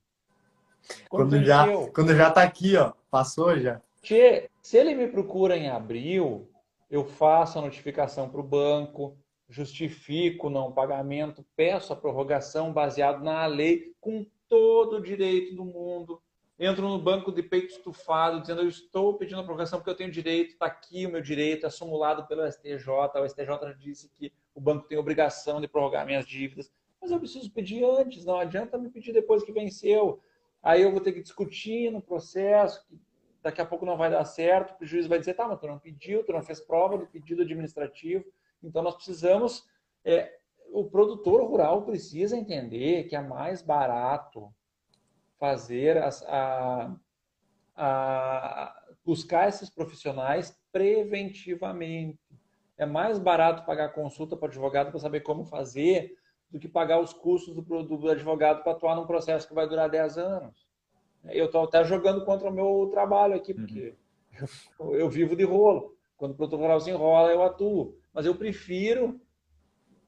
Quando, 1.09 1.31
quando 1.31 1.43
já 1.43 1.65
quando 1.93 2.15
já 2.15 2.29
está 2.29 2.43
aqui, 2.43 2.75
ó, 2.75 2.93
passou 3.09 3.57
já. 3.59 3.81
Tchê, 4.01 4.49
se 4.61 4.77
ele 4.77 4.95
me 4.95 5.07
procura 5.07 5.55
em 5.55 5.69
abril, 5.69 6.49
eu 6.89 7.05
faço 7.05 7.59
a 7.59 7.61
notificação 7.61 8.29
para 8.29 8.41
o 8.41 8.43
banco, 8.43 9.15
justifico 9.51 10.47
o 10.47 10.49
não 10.49 10.71
pagamento, 10.71 11.45
peço 11.55 11.93
a 11.93 11.95
prorrogação 11.95 12.73
baseado 12.73 13.23
na 13.23 13.45
lei, 13.45 13.93
com 14.01 14.25
todo 14.49 14.97
o 14.97 15.01
direito 15.01 15.55
do 15.55 15.63
mundo. 15.63 16.21
Entro 16.59 16.87
no 16.87 16.99
banco 16.99 17.31
de 17.31 17.43
peito 17.43 17.73
estufado, 17.73 18.41
dizendo 18.41 18.61
eu 18.61 18.67
estou 18.67 19.17
pedindo 19.17 19.41
a 19.41 19.43
prorrogação 19.43 19.79
porque 19.79 19.89
eu 19.91 19.95
tenho 19.95 20.11
direito, 20.11 20.53
está 20.53 20.65
aqui 20.65 21.05
o 21.05 21.11
meu 21.11 21.21
direito, 21.21 21.67
assumulado 21.67 22.25
pelo 22.27 22.49
STJ. 22.49 22.87
O 23.15 23.29
STJ 23.29 23.75
disse 23.77 24.09
que 24.09 24.31
o 24.55 24.61
banco 24.61 24.87
tem 24.87 24.97
obrigação 24.97 25.59
de 25.59 25.67
prorrogar 25.67 26.05
minhas 26.05 26.25
dívidas 26.25 26.71
mas 27.01 27.09
eu 27.09 27.19
preciso 27.19 27.51
pedir 27.51 27.83
antes, 27.83 28.25
não 28.25 28.37
adianta 28.37 28.77
me 28.77 28.87
pedir 28.87 29.11
depois 29.11 29.43
que 29.43 29.51
venceu. 29.51 30.21
Aí 30.61 30.83
eu 30.83 30.91
vou 30.91 31.01
ter 31.01 31.11
que 31.13 31.21
discutir 31.21 31.91
no 31.91 31.99
processo, 31.99 32.85
que 32.85 32.95
daqui 33.41 33.59
a 33.59 33.65
pouco 33.65 33.85
não 33.85 33.97
vai 33.97 34.11
dar 34.11 34.23
certo, 34.23 34.79
o 34.79 34.85
juiz 34.85 35.07
vai 35.07 35.17
dizer, 35.17 35.33
tá, 35.33 35.47
mas 35.47 35.59
tu 35.59 35.65
não 35.65 35.79
pediu, 35.79 36.23
tu 36.23 36.31
não 36.31 36.43
fez 36.43 36.61
prova 36.61 36.99
do 36.99 37.07
pedido 37.07 37.41
administrativo. 37.41 38.23
Então 38.63 38.81
nós 38.81 38.95
precisamos, 38.95 39.63
é, 40.03 40.37
o 40.71 40.85
produtor 40.85 41.43
rural 41.43 41.83
precisa 41.83 42.37
entender 42.37 43.05
que 43.05 43.15
é 43.15 43.21
mais 43.21 43.61
barato 43.61 44.53
fazer 45.39 45.97
as, 45.97 46.23
a, 46.23 46.95
a, 47.75 48.83
buscar 49.03 49.49
esses 49.49 49.69
profissionais 49.69 50.57
preventivamente. 50.71 52.19
É 52.77 52.85
mais 52.85 53.19
barato 53.19 53.65
pagar 53.65 53.89
consulta 53.89 54.37
para 54.37 54.47
advogado 54.47 54.91
para 54.91 54.99
saber 54.99 55.21
como 55.21 55.45
fazer 55.45 56.15
do 56.49 56.59
que 56.59 56.67
pagar 56.67 56.99
os 56.99 57.13
custos 57.13 57.55
do, 57.55 57.61
do 57.61 58.09
advogado 58.09 58.63
para 58.63 58.73
atuar 58.73 58.95
num 58.95 59.05
processo 59.05 59.47
que 59.47 59.53
vai 59.53 59.67
durar 59.67 59.89
10 59.89 60.17
anos. 60.17 60.67
Eu 61.25 61.45
estou 61.45 61.63
até 61.63 61.83
jogando 61.83 62.25
contra 62.25 62.49
o 62.49 62.53
meu 62.53 62.89
trabalho 62.91 63.35
aqui, 63.35 63.53
porque 63.53 63.95
uhum. 64.79 64.91
eu, 64.91 64.95
eu, 65.01 65.09
vivo 65.09 65.35
de 65.35 65.43
rolo. 65.43 65.95
Quando 66.17 66.31
o 66.31 66.35
produtor 66.35 66.59
rural 66.59 66.79
se 66.79 66.89
enrola, 66.89 67.31
eu 67.31 67.43
atuo. 67.43 67.95
Mas 68.13 68.25
eu 68.25 68.35
prefiro 68.35 69.19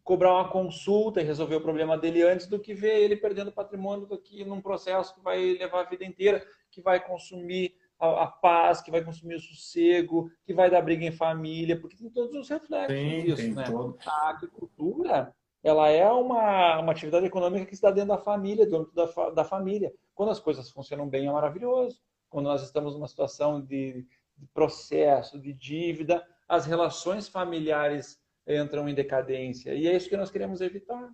cobrar 0.03 0.33
uma 0.33 0.49
consulta 0.49 1.21
e 1.21 1.23
resolver 1.23 1.55
o 1.55 1.61
problema 1.61 1.97
dele 1.97 2.23
antes 2.23 2.47
do 2.47 2.59
que 2.59 2.73
ver 2.73 2.99
ele 2.99 3.15
perdendo 3.15 3.51
patrimônio 3.51 4.11
aqui 4.13 4.43
num 4.43 4.61
processo 4.61 5.15
que 5.15 5.21
vai 5.21 5.39
levar 5.53 5.81
a 5.81 5.89
vida 5.89 6.03
inteira, 6.03 6.45
que 6.69 6.81
vai 6.81 6.99
consumir 6.99 7.73
a, 7.97 8.23
a, 8.23 8.27
paz, 8.27 8.81
que 8.81 8.91
vai 8.91 9.03
consumir 9.03 9.35
o 9.35 9.39
sossego, 9.39 10.29
que 10.45 10.53
vai 10.53 10.69
dar 10.69 10.81
briga 10.81 11.05
em 11.05 11.11
família, 11.11 11.79
porque 11.79 11.95
tem 11.95 12.09
todos 12.09 12.35
os 12.35 12.49
reflexos 12.49 12.87
tem, 12.87 13.23
disso, 13.23 13.37
tem 13.37 13.53
né? 13.53 13.63
Todo. 13.63 13.97
A 14.05 14.29
agricultura 14.29 15.33
ela 15.63 15.87
é 15.87 16.11
uma, 16.11 16.79
uma 16.79 16.91
atividade 16.91 17.25
econômica 17.25 17.65
que 17.65 17.73
está 17.73 17.89
dentro 17.89 18.09
da 18.09 18.17
família, 18.17 18.67
do 18.67 18.75
âmbito 18.75 18.93
da, 18.93 19.29
da 19.29 19.45
família. 19.45 19.93
Quando 20.13 20.29
as 20.29 20.39
coisas 20.39 20.69
funcionam 20.69 21.07
bem, 21.07 21.27
é 21.27 21.31
maravilhoso. 21.31 22.01
Quando 22.29 22.47
nós 22.47 22.61
estamos 22.61 22.93
numa 22.93 23.07
situação 23.07 23.61
de, 23.61 24.05
de 24.35 24.45
processo, 24.53 25.39
de 25.39 25.53
dívida, 25.53 26.21
as 26.53 26.65
relações 26.65 27.27
familiares 27.27 28.19
entram 28.47 28.87
em 28.87 28.93
decadência. 28.93 29.73
E 29.73 29.87
é 29.87 29.95
isso 29.95 30.09
que 30.09 30.17
nós 30.17 30.29
queremos 30.29 30.61
evitar. 30.61 31.09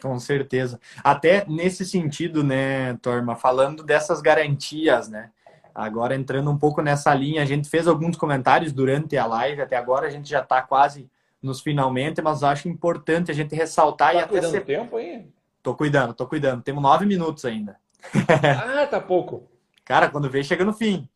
Com 0.00 0.18
certeza. 0.18 0.80
Até 1.02 1.44
nesse 1.46 1.84
sentido, 1.84 2.42
né, 2.42 2.96
Torma, 3.02 3.36
falando 3.36 3.82
dessas 3.82 4.20
garantias, 4.20 5.08
né? 5.08 5.30
Agora 5.74 6.14
entrando 6.14 6.50
um 6.50 6.58
pouco 6.58 6.82
nessa 6.82 7.12
linha, 7.14 7.42
a 7.42 7.44
gente 7.44 7.68
fez 7.68 7.86
alguns 7.86 8.16
comentários 8.16 8.72
durante 8.72 9.16
a 9.16 9.26
live, 9.26 9.62
até 9.62 9.76
agora 9.76 10.06
a 10.06 10.10
gente 10.10 10.28
já 10.28 10.40
está 10.40 10.62
quase 10.62 11.08
nos 11.42 11.60
finalmente, 11.60 12.20
mas 12.20 12.42
acho 12.42 12.68
importante 12.68 13.30
a 13.30 13.34
gente 13.34 13.54
ressaltar 13.54 14.12
tá 14.12 14.14
e 14.14 14.22
até 14.22 14.42
ser... 14.42 14.64
tempo 14.64 14.96
aí? 14.96 15.26
Tô 15.62 15.74
cuidando, 15.74 16.14
tô 16.14 16.26
cuidando. 16.26 16.62
Temos 16.62 16.82
nove 16.82 17.06
minutos 17.06 17.44
ainda. 17.44 17.76
ah, 18.64 18.86
tá 18.86 19.00
pouco. 19.00 19.48
Cara, 19.84 20.08
quando 20.08 20.30
vê, 20.30 20.42
chega 20.42 20.64
no 20.64 20.72
fim. 20.72 21.08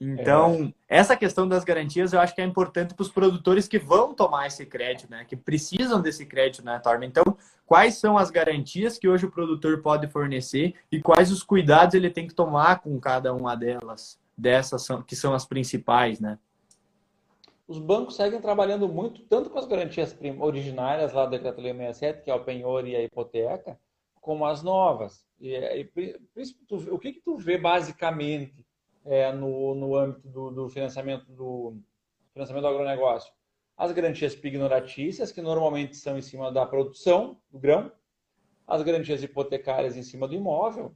Então, 0.00 0.72
é. 0.88 0.96
essa 0.96 1.14
questão 1.14 1.46
das 1.46 1.62
garantias 1.62 2.12
eu 2.12 2.20
acho 2.20 2.34
que 2.34 2.40
é 2.40 2.44
importante 2.44 2.94
para 2.94 3.02
os 3.02 3.10
produtores 3.10 3.68
que 3.68 3.78
vão 3.78 4.14
tomar 4.14 4.46
esse 4.46 4.64
crédito, 4.64 5.10
né? 5.10 5.26
Que 5.26 5.36
precisam 5.36 6.00
desse 6.00 6.24
crédito, 6.24 6.64
né, 6.64 6.78
Torma? 6.78 7.04
Então, 7.04 7.36
quais 7.66 7.96
são 7.96 8.16
as 8.16 8.30
garantias 8.30 8.98
que 8.98 9.08
hoje 9.08 9.26
o 9.26 9.30
produtor 9.30 9.82
pode 9.82 10.08
fornecer 10.08 10.74
e 10.90 11.02
quais 11.02 11.30
os 11.30 11.42
cuidados 11.42 11.94
ele 11.94 12.08
tem 12.08 12.26
que 12.26 12.34
tomar 12.34 12.80
com 12.80 12.98
cada 12.98 13.34
uma 13.34 13.54
delas, 13.54 14.18
dessas 14.36 14.88
que 15.06 15.14
são 15.14 15.34
as 15.34 15.44
principais, 15.44 16.18
né? 16.18 16.38
os 17.70 17.78
bancos 17.78 18.16
seguem 18.16 18.40
trabalhando 18.40 18.88
muito, 18.88 19.22
tanto 19.26 19.48
com 19.48 19.56
as 19.56 19.64
garantias 19.64 20.18
originárias 20.40 21.12
lá 21.12 21.24
do 21.24 21.30
Decreto-Lei 21.30 21.72
67, 21.72 22.24
que 22.24 22.28
é 22.28 22.34
o 22.34 22.42
penhor 22.42 22.84
e 22.84 22.96
a 22.96 23.02
hipoteca, 23.04 23.78
como 24.20 24.44
as 24.44 24.60
novas. 24.60 25.24
E, 25.40 25.54
e 25.54 25.88
o 26.60 26.98
que, 26.98 27.12
que 27.12 27.20
tu 27.20 27.36
vê 27.36 27.56
basicamente 27.56 28.66
é, 29.10 29.32
no, 29.32 29.74
no 29.74 29.96
âmbito 29.96 30.28
do, 30.28 30.50
do, 30.50 30.68
financiamento 30.68 31.30
do 31.32 31.76
financiamento 32.32 32.62
do 32.62 32.68
agronegócio? 32.68 33.32
As 33.76 33.92
garantias 33.92 34.34
pignoratícias, 34.34 35.32
que 35.32 35.40
normalmente 35.40 35.96
são 35.96 36.16
em 36.16 36.22
cima 36.22 36.52
da 36.52 36.64
produção 36.66 37.40
do 37.50 37.58
grão, 37.58 37.90
as 38.66 38.82
garantias 38.82 39.22
hipotecárias 39.22 39.96
em 39.96 40.02
cima 40.02 40.28
do 40.28 40.34
imóvel, 40.34 40.94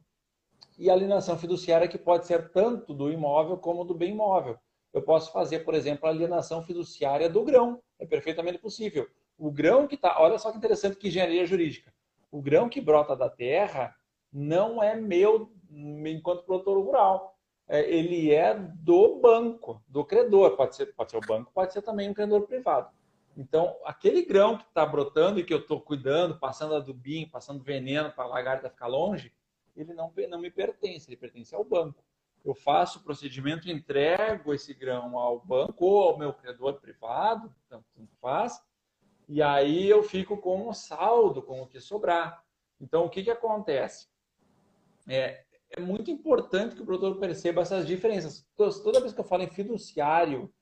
e 0.79 0.90
a 0.90 0.92
alienação 0.92 1.38
fiduciária, 1.38 1.88
que 1.88 1.98
pode 1.98 2.27
ser 2.27 2.50
tanto 2.50 2.94
do 2.94 3.11
imóvel 3.11 3.57
como 3.57 3.85
do 3.85 3.94
bem 3.94 4.12
imóvel 4.12 4.59
eu 4.94 5.03
posso 5.03 5.33
fazer, 5.33 5.64
por 5.64 5.74
exemplo, 5.74 6.07
a 6.07 6.11
alienação 6.11 6.62
fiduciária 6.62 7.29
do 7.29 7.42
grão. 7.42 7.83
É 7.98 8.07
perfeitamente 8.07 8.59
possível. 8.59 9.09
O 9.37 9.50
grão 9.50 9.88
que 9.88 9.96
está. 9.96 10.22
Olha 10.22 10.38
só 10.38 10.53
que 10.53 10.57
interessante 10.57 10.96
que 10.96 11.09
engenharia 11.09 11.44
jurídica. 11.44 11.92
O 12.31 12.40
grão 12.40 12.68
que 12.68 12.81
brota 12.81 13.16
da 13.16 13.29
terra 13.29 13.94
não 14.33 14.81
é 14.81 14.94
meu 14.94 15.53
enquanto 15.68 16.44
produtor 16.44 16.79
rural. 16.79 17.34
É, 17.66 17.81
ele 17.90 18.33
é 18.33 18.55
do 18.55 19.20
banco, 19.20 19.83
do 19.88 20.05
credor. 20.05 20.57
Pode 20.57 20.77
ser, 20.77 20.94
pode 20.94 21.11
ser 21.11 21.16
o 21.16 21.20
banco, 21.20 21.50
pode 21.53 21.72
ser 21.72 21.83
também 21.83 22.11
um 22.11 22.14
credor 22.14 22.46
privado. 22.46 22.90
Então, 23.37 23.77
aquele 23.85 24.24
grão 24.24 24.57
que 24.57 24.64
está 24.64 24.87
brotando 24.87 25.40
e 25.40 25.44
que 25.44 25.53
eu 25.53 25.59
estou 25.59 25.81
cuidando, 25.81 26.38
passando 26.38 26.74
adubinho, 26.74 27.29
passando 27.31 27.62
veneno 27.62 28.12
para 28.12 28.24
a 28.24 28.29
lagarta 28.29 28.70
ficar 28.70 28.87
longe, 28.87 29.33
ele 29.77 29.92
não, 29.92 30.12
não 30.29 30.40
me 30.40 30.50
pertence, 30.50 31.09
ele 31.09 31.16
pertence 31.16 31.55
ao 31.55 31.64
banco 31.64 32.05
eu 32.44 32.55
faço 32.55 32.98
o 32.98 33.03
procedimento, 33.03 33.70
entrego 33.70 34.53
esse 34.53 34.74
grão 34.74 35.18
ao 35.18 35.40
banco 35.40 35.87
ou 35.87 36.03
ao 36.03 36.18
meu 36.18 36.33
credor 36.33 36.74
privado, 36.74 37.53
tanto 37.68 37.87
faz, 38.20 38.62
E 39.27 39.40
aí 39.40 39.88
eu 39.88 40.03
fico 40.03 40.37
com 40.37 40.68
um 40.68 40.72
saldo, 40.74 41.42
com 41.42 41.62
o 41.62 41.66
que 41.66 41.81
sobrar. 41.81 42.44
Então, 42.79 43.07
o 43.07 43.09
que, 43.09 43.24
que 43.24 43.31
acontece? 43.31 44.09
É, 45.09 45.44
é 45.76 45.80
muito 45.80 46.10
importante 46.10 46.74
que 46.74 46.82
o 46.82 46.87
produtor 46.87 47.18
perceba 47.18 47.62
essas 47.62 47.87
diferenças. 47.87 48.46
Toda 48.56 49.00
vez 49.00 49.12
que 49.12 49.20
eu 49.20 49.24
falo 49.24 49.42
em 49.42 49.50
fiduciário, 49.50 50.52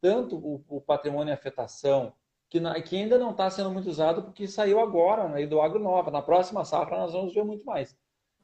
tanto 0.00 0.36
o, 0.36 0.64
o 0.68 0.80
patrimônio 0.80 1.30
e 1.30 1.34
afetação, 1.34 2.12
que, 2.48 2.60
na, 2.60 2.80
que 2.80 2.96
ainda 2.96 3.18
não 3.18 3.32
está 3.32 3.50
sendo 3.50 3.70
muito 3.70 3.88
usado 3.88 4.22
porque 4.22 4.46
saiu 4.46 4.80
agora, 4.80 5.28
né, 5.28 5.46
do 5.46 5.60
agronova. 5.60 6.10
Na 6.10 6.22
próxima 6.22 6.64
safra 6.64 6.96
nós 6.96 7.12
vamos 7.12 7.34
ver 7.34 7.44
muito 7.44 7.64
mais. 7.64 7.96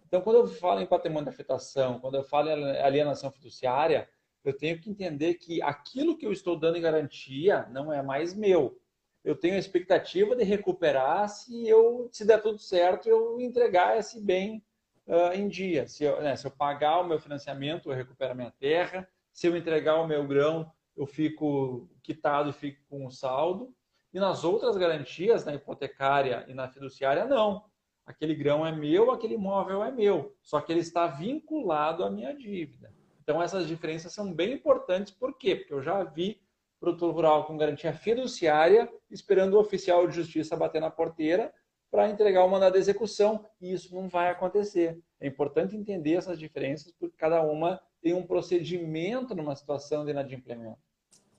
Então, 0.06 0.20
quando 0.20 0.36
eu 0.36 0.46
falo 0.48 0.80
em 0.80 0.86
patrimônio 0.86 1.24
de 1.24 1.30
afetação, 1.30 2.00
quando 2.00 2.16
eu 2.16 2.24
falo 2.24 2.50
em 2.50 2.80
alienação 2.80 3.30
fiduciária, 3.30 4.08
eu 4.44 4.56
tenho 4.56 4.80
que 4.80 4.90
entender 4.90 5.34
que 5.34 5.62
aquilo 5.62 6.16
que 6.16 6.26
eu 6.26 6.32
estou 6.32 6.58
dando 6.58 6.76
em 6.76 6.80
garantia 6.80 7.66
não 7.70 7.92
é 7.92 8.02
mais 8.02 8.34
meu. 8.34 8.78
Eu 9.22 9.36
tenho 9.36 9.54
a 9.54 9.58
expectativa 9.58 10.34
de 10.34 10.42
recuperar 10.42 11.28
se 11.28 11.68
eu, 11.68 12.08
se 12.10 12.24
der 12.24 12.42
tudo 12.42 12.58
certo, 12.58 13.08
eu 13.08 13.40
entregar 13.40 13.98
esse 13.98 14.20
bem 14.20 14.64
uh, 15.10 15.34
em 15.34 15.48
dia. 15.48 15.88
Se 15.88 16.04
eu, 16.04 16.22
né, 16.22 16.36
se 16.36 16.46
eu 16.46 16.50
pagar 16.50 17.00
o 17.00 17.06
meu 17.06 17.18
financiamento, 17.18 17.90
eu 17.90 17.96
recupero 17.96 18.32
a 18.32 18.34
minha 18.34 18.52
terra. 18.52 19.08
Se 19.32 19.46
eu 19.46 19.56
entregar 19.56 19.96
o 19.96 20.06
meu 20.06 20.26
grão, 20.26 20.70
eu 20.96 21.06
fico 21.06 21.88
quitado 22.02 22.50
e 22.50 22.52
fico 22.52 22.80
com 22.88 23.04
um 23.04 23.10
saldo. 23.10 23.74
E 24.12 24.20
nas 24.20 24.44
outras 24.44 24.76
garantias, 24.76 25.44
na 25.44 25.54
hipotecária 25.54 26.44
e 26.48 26.54
na 26.54 26.68
fiduciária, 26.68 27.24
não. 27.24 27.64
Aquele 28.06 28.34
grão 28.34 28.66
é 28.66 28.72
meu, 28.72 29.10
aquele 29.10 29.34
imóvel 29.34 29.84
é 29.84 29.90
meu. 29.90 30.34
Só 30.42 30.60
que 30.60 30.72
ele 30.72 30.80
está 30.80 31.06
vinculado 31.06 32.04
à 32.04 32.10
minha 32.10 32.34
dívida. 32.34 32.92
Então, 33.22 33.42
essas 33.42 33.68
diferenças 33.68 34.12
são 34.12 34.32
bem 34.32 34.52
importantes. 34.52 35.12
Por 35.12 35.36
quê? 35.36 35.54
Porque 35.54 35.72
eu 35.72 35.82
já 35.82 36.02
vi 36.02 36.40
produtor 36.80 37.14
rural 37.14 37.44
com 37.44 37.56
garantia 37.56 37.92
fiduciária 37.92 38.90
esperando 39.10 39.54
o 39.54 39.60
oficial 39.60 40.06
de 40.08 40.16
justiça 40.16 40.56
bater 40.56 40.80
na 40.80 40.90
porteira 40.90 41.52
para 41.90 42.08
entregar 42.08 42.44
o 42.44 42.50
mandado 42.50 42.74
de 42.74 42.78
execução. 42.78 43.44
E 43.60 43.72
isso 43.72 43.94
não 43.94 44.08
vai 44.08 44.30
acontecer. 44.30 44.98
É 45.20 45.26
importante 45.26 45.76
entender 45.76 46.14
essas 46.14 46.38
diferenças, 46.38 46.92
porque 46.98 47.16
cada 47.16 47.42
uma 47.42 47.80
tem 48.02 48.14
um 48.14 48.22
procedimento 48.22 49.34
numa 49.34 49.54
situação 49.54 50.04
de 50.04 50.10
inadimplemento. 50.10 50.78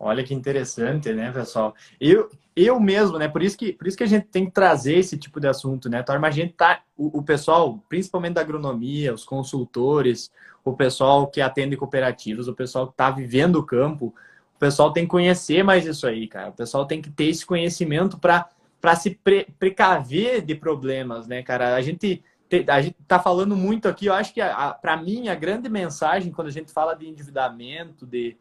Olha 0.03 0.23
que 0.23 0.33
interessante, 0.33 1.13
né, 1.13 1.31
pessoal? 1.31 1.75
Eu, 1.99 2.27
eu 2.55 2.79
mesmo, 2.79 3.19
né? 3.19 3.27
Por 3.27 3.43
isso, 3.43 3.55
que, 3.55 3.71
por 3.71 3.87
isso 3.87 3.95
que 3.95 4.03
a 4.03 4.07
gente 4.07 4.25
tem 4.25 4.45
que 4.45 4.51
trazer 4.51 4.95
esse 4.95 5.15
tipo 5.15 5.39
de 5.39 5.47
assunto, 5.47 5.87
né, 5.87 6.01
Torma? 6.01 6.27
A 6.27 6.31
gente 6.31 6.53
tá. 6.53 6.81
O, 6.97 7.19
o, 7.19 7.23
pessoal, 7.23 7.77
principalmente 7.87 8.33
da 8.33 8.41
agronomia, 8.41 9.13
os 9.13 9.23
consultores, 9.23 10.31
o 10.65 10.73
pessoal 10.73 11.27
que 11.27 11.39
atende 11.39 11.77
cooperativas, 11.77 12.47
o 12.47 12.55
pessoal 12.55 12.87
que 12.87 12.93
está 12.93 13.11
vivendo 13.11 13.57
o 13.57 13.63
campo, 13.63 14.07
o 14.55 14.59
pessoal 14.59 14.91
tem 14.91 15.03
que 15.03 15.11
conhecer 15.11 15.63
mais 15.63 15.85
isso 15.85 16.07
aí, 16.07 16.27
cara. 16.27 16.49
O 16.49 16.53
pessoal 16.53 16.87
tem 16.87 16.99
que 16.99 17.11
ter 17.11 17.25
esse 17.25 17.45
conhecimento 17.45 18.17
para 18.17 18.49
se 18.95 19.11
pre, 19.11 19.47
precaver 19.59 20.41
de 20.41 20.55
problemas, 20.55 21.27
né, 21.27 21.43
cara? 21.43 21.75
A 21.75 21.81
gente 21.81 22.23
a 22.67 22.81
gente 22.81 22.97
está 23.01 23.17
falando 23.17 23.55
muito 23.55 23.87
aqui, 23.87 24.07
eu 24.07 24.13
acho 24.13 24.33
que 24.33 24.41
para 24.81 24.97
mim 24.97 25.29
a 25.29 25.35
grande 25.35 25.69
mensagem 25.69 26.33
quando 26.33 26.49
a 26.49 26.51
gente 26.51 26.69
fala 26.69 26.93
de 26.93 27.07
endividamento, 27.07 28.05
de, 28.05 28.35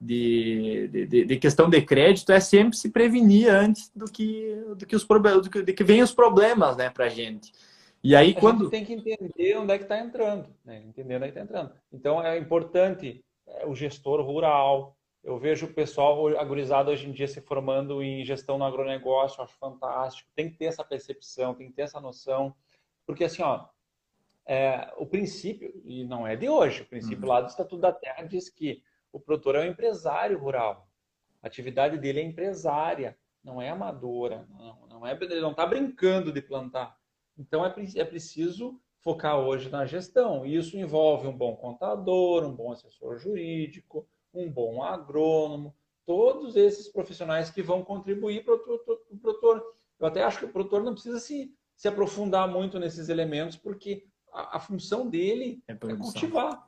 de, 0.00 0.88
de, 0.88 1.24
de, 1.26 1.36
questão 1.36 1.70
de 1.70 1.80
crédito 1.80 2.32
é 2.32 2.40
sempre 2.40 2.76
se 2.76 2.90
prevenir 2.90 3.48
antes 3.48 3.88
do 3.94 4.06
que, 4.06 4.60
do 4.76 4.84
que 4.84 4.96
os 4.96 5.04
problemas, 5.04 5.42
do 5.42 5.50
que, 5.50 5.62
de 5.62 5.72
que 5.72 5.84
vem 5.84 6.02
os 6.02 6.12
problemas, 6.12 6.76
né, 6.76 6.90
para 6.90 7.08
gente. 7.08 7.52
E 8.02 8.16
aí 8.16 8.34
a 8.36 8.40
quando 8.40 8.68
tem 8.68 8.84
que 8.84 8.94
entender 8.94 9.56
onde 9.56 9.72
é 9.72 9.78
que 9.78 9.84
está 9.84 9.98
entrando, 10.00 10.48
né? 10.64 10.82
entender 10.84 11.16
onde 11.16 11.24
é 11.24 11.30
que 11.30 11.38
está 11.38 11.42
entrando. 11.42 11.72
Então 11.92 12.20
é 12.20 12.36
importante 12.36 13.24
é, 13.46 13.66
o 13.66 13.74
gestor 13.74 14.20
rural. 14.22 14.96
Eu 15.22 15.38
vejo 15.38 15.66
o 15.66 15.72
pessoal 15.72 16.26
agorizado 16.36 16.90
hoje 16.90 17.08
em 17.08 17.12
dia 17.12 17.28
se 17.28 17.40
formando 17.40 18.02
em 18.02 18.24
gestão 18.24 18.58
no 18.58 18.64
agronegócio, 18.64 19.42
acho 19.42 19.56
fantástico. 19.56 20.28
Tem 20.34 20.50
que 20.50 20.56
ter 20.56 20.64
essa 20.64 20.84
percepção, 20.84 21.54
tem 21.54 21.68
que 21.68 21.74
ter 21.74 21.82
essa 21.82 22.00
noção, 22.00 22.54
porque 23.06 23.24
assim, 23.24 23.42
ó, 23.42 23.66
é, 24.44 24.92
o 24.96 25.06
princípio 25.06 25.72
e 25.84 26.04
não 26.04 26.26
é 26.26 26.34
de 26.34 26.48
hoje, 26.48 26.82
o 26.82 26.86
princípio 26.86 27.22
uhum. 27.22 27.28
lá 27.28 27.40
do 27.40 27.48
Estatuto 27.48 27.80
da 27.80 27.92
Terra 27.92 28.22
diz 28.24 28.48
que 28.48 28.82
o 29.12 29.20
produtor 29.20 29.54
é 29.56 29.60
um 29.60 29.70
empresário 29.70 30.38
rural. 30.38 30.88
A 31.40 31.46
atividade 31.46 31.98
dele 31.98 32.20
é 32.20 32.24
empresária, 32.24 33.16
não 33.44 33.60
é 33.60 33.68
amadora. 33.68 34.46
Não, 34.50 34.86
não 34.88 35.06
é, 35.06 35.12
ele 35.12 35.40
não 35.40 35.50
está 35.52 35.66
brincando 35.66 36.32
de 36.32 36.40
plantar. 36.40 36.96
Então 37.38 37.64
é, 37.64 37.72
é 37.96 38.04
preciso 38.04 38.80
focar 39.00 39.38
hoje 39.38 39.68
na 39.68 39.84
gestão. 39.84 40.46
E 40.46 40.56
isso 40.56 40.76
envolve 40.76 41.26
um 41.26 41.36
bom 41.36 41.54
contador, 41.56 42.44
um 42.44 42.54
bom 42.54 42.72
assessor 42.72 43.18
jurídico, 43.18 44.08
um 44.32 44.50
bom 44.50 44.82
agrônomo, 44.82 45.74
todos 46.06 46.56
esses 46.56 46.88
profissionais 46.88 47.50
que 47.50 47.62
vão 47.62 47.82
contribuir 47.82 48.44
para 48.44 48.54
o 48.54 48.58
produtor. 49.20 49.64
Eu 49.98 50.06
até 50.06 50.22
acho 50.22 50.38
que 50.38 50.44
o 50.46 50.52
produtor 50.52 50.82
não 50.82 50.94
precisa 50.94 51.20
se, 51.20 51.54
se 51.76 51.88
aprofundar 51.88 52.48
muito 52.48 52.78
nesses 52.78 53.08
elementos, 53.08 53.56
porque 53.56 54.06
a, 54.32 54.56
a 54.56 54.60
função 54.60 55.08
dele 55.08 55.62
é, 55.68 55.72
é 55.72 55.96
cultivar 55.96 56.64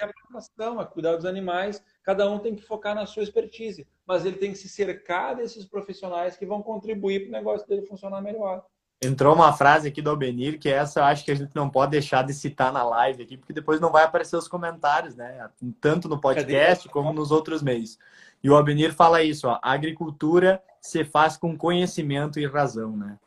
é 0.00 0.04
a 0.04 0.12
plantação, 0.12 0.80
é 0.80 0.84
cuidar 0.84 1.16
dos 1.16 1.24
animais. 1.24 1.82
Cada 2.02 2.30
um 2.30 2.38
tem 2.38 2.54
que 2.54 2.62
focar 2.62 2.94
na 2.94 3.06
sua 3.06 3.22
expertise, 3.22 3.86
mas 4.06 4.24
ele 4.24 4.36
tem 4.36 4.52
que 4.52 4.58
se 4.58 4.68
cercar 4.68 5.36
desses 5.36 5.64
profissionais 5.64 6.36
que 6.36 6.46
vão 6.46 6.62
contribuir 6.62 7.20
para 7.20 7.28
o 7.28 7.32
negócio 7.32 7.66
dele 7.66 7.86
funcionar 7.86 8.20
melhor. 8.20 8.64
Entrou 9.00 9.32
uma 9.34 9.52
frase 9.52 9.88
aqui 9.88 10.02
do 10.02 10.10
Albenir, 10.10 10.58
que 10.58 10.68
essa 10.68 11.00
eu 11.00 11.04
acho 11.04 11.24
que 11.24 11.30
a 11.30 11.34
gente 11.34 11.54
não 11.54 11.70
pode 11.70 11.92
deixar 11.92 12.22
de 12.24 12.34
citar 12.34 12.72
na 12.72 12.82
live 12.82 13.22
aqui, 13.22 13.36
porque 13.36 13.52
depois 13.52 13.80
não 13.80 13.92
vai 13.92 14.02
aparecer 14.02 14.36
os 14.36 14.48
comentários, 14.48 15.14
né? 15.14 15.48
Tanto 15.80 16.08
no 16.08 16.20
podcast 16.20 16.88
como 16.88 17.12
nos 17.12 17.30
outros 17.30 17.62
meios. 17.62 17.96
E 18.42 18.50
o 18.50 18.56
Albenir 18.56 18.92
fala 18.92 19.22
isso, 19.22 19.46
ó, 19.46 19.58
a 19.62 19.72
agricultura 19.72 20.60
se 20.80 21.04
faz 21.04 21.36
com 21.36 21.56
conhecimento 21.56 22.40
e 22.40 22.46
razão, 22.46 22.96
né? 22.96 23.18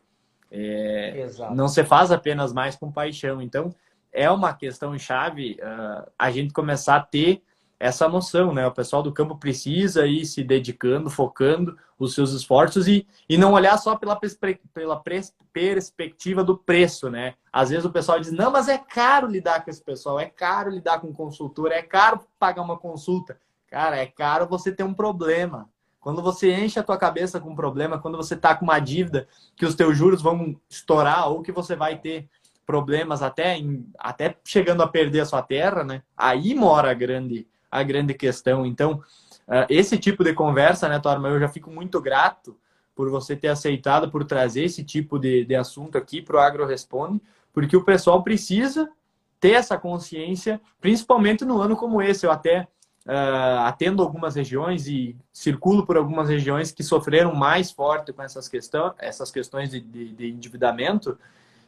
É, 0.52 1.30
não 1.56 1.70
se 1.70 1.84
faz 1.86 2.12
apenas 2.12 2.52
mais 2.52 2.76
com 2.76 2.92
paixão. 2.92 3.42
Então, 3.42 3.74
é 4.12 4.30
uma 4.30 4.54
questão 4.54 4.98
chave 5.00 5.58
uh, 5.62 6.12
a 6.20 6.30
gente 6.30 6.52
começar 6.52 6.98
a 6.98 7.02
ter 7.02 7.42
essa 7.82 8.08
noção, 8.08 8.54
né? 8.54 8.68
O 8.68 8.72
pessoal 8.72 9.02
do 9.02 9.12
campo 9.12 9.36
precisa 9.36 10.06
ir 10.06 10.24
se 10.28 10.44
dedicando, 10.44 11.10
focando 11.10 11.76
os 11.98 12.14
seus 12.14 12.32
esforços 12.32 12.88
e, 12.88 13.08
e 13.28 13.40
não 13.40 13.54
olhar 13.54 13.76
só 13.80 13.96
pela, 13.96 14.20
pela 14.72 15.04
perspectiva 15.52 16.44
do 16.44 16.56
preço, 16.56 17.10
né? 17.10 17.34
Às 17.52 17.72
vezes 17.72 17.84
o 17.84 17.92
pessoal 17.92 18.20
diz, 18.20 18.32
não, 18.32 18.52
mas 18.52 18.68
é 18.68 18.78
caro 18.78 19.26
lidar 19.26 19.66
com 19.66 19.72
esse 19.72 19.84
pessoal, 19.84 20.20
é 20.20 20.28
caro 20.28 20.70
lidar 20.70 21.00
com 21.00 21.12
consultor, 21.12 21.72
é 21.72 21.82
caro 21.82 22.22
pagar 22.38 22.62
uma 22.62 22.78
consulta. 22.78 23.40
Cara, 23.68 23.98
é 23.98 24.06
caro 24.06 24.48
você 24.48 24.72
ter 24.72 24.84
um 24.84 24.94
problema. 24.94 25.68
Quando 26.00 26.22
você 26.22 26.54
enche 26.54 26.80
a 26.80 26.84
tua 26.84 26.98
cabeça 26.98 27.40
com 27.40 27.50
um 27.50 27.56
problema, 27.56 27.98
quando 27.98 28.16
você 28.16 28.36
tá 28.36 28.54
com 28.54 28.64
uma 28.64 28.78
dívida 28.78 29.28
que 29.56 29.66
os 29.66 29.74
teus 29.74 29.98
juros 29.98 30.22
vão 30.22 30.56
estourar 30.70 31.30
ou 31.30 31.42
que 31.42 31.52
você 31.52 31.76
vai 31.76 31.98
ter 31.98 32.30
problemas 32.64 33.24
até, 33.24 33.58
em, 33.58 33.88
até 33.98 34.38
chegando 34.46 34.84
a 34.84 34.88
perder 34.88 35.22
a 35.22 35.26
sua 35.26 35.42
terra, 35.42 35.84
né? 35.84 36.04
Aí 36.16 36.54
mora 36.54 36.92
a 36.92 36.94
grande, 36.94 37.48
a 37.72 37.82
grande 37.82 38.14
questão. 38.14 38.66
Então, 38.66 39.02
uh, 39.48 39.66
esse 39.70 39.98
tipo 39.98 40.24
de 40.24 40.34
conversa, 40.34 40.90
né, 40.90 41.00
Torma, 41.00 41.30
eu 41.30 41.40
já 41.40 41.48
fico 41.48 41.72
muito 41.72 42.02
grato 42.02 42.58
por 42.94 43.10
você 43.10 43.36
ter 43.36 43.48
aceitado, 43.48 44.12
por 44.12 44.26
trazer 44.26 44.66
esse 44.66 44.84
tipo 44.84 45.18
de, 45.18 45.46
de 45.46 45.56
assunto 45.56 45.98
aqui 45.98 46.22
para 46.22 46.36
o 46.36 46.40
Agro 46.40 46.66
Responde, 46.66 47.22
porque 47.54 47.76
o 47.76 47.84
pessoal 47.84 48.22
precisa 48.22 48.90
ter 49.40 49.54
essa 49.54 49.78
consciência, 49.78 50.62
principalmente 50.80 51.44
no 51.44 51.60
ano 51.60 51.76
como 51.76 52.02
esse. 52.02 52.26
Eu 52.26 52.32
até 52.32 52.68
uh, 53.08 53.66
atendo 53.66 54.04
algumas 54.04 54.36
regiões 54.36 54.88
e 54.88 55.16
circulo 55.34 55.86
por 55.86 55.98
algumas 55.98 56.30
regiões 56.30 56.72
que 56.72 56.84
sofreram 56.84 57.34
mais 57.34 57.72
forte 57.72 58.14
com 58.14 58.22
essas, 58.22 58.48
questão, 58.48 58.94
essas 59.00 59.32
questões 59.32 59.72
de, 59.72 59.80
de, 59.80 60.14
de 60.14 60.30
endividamento. 60.30 61.18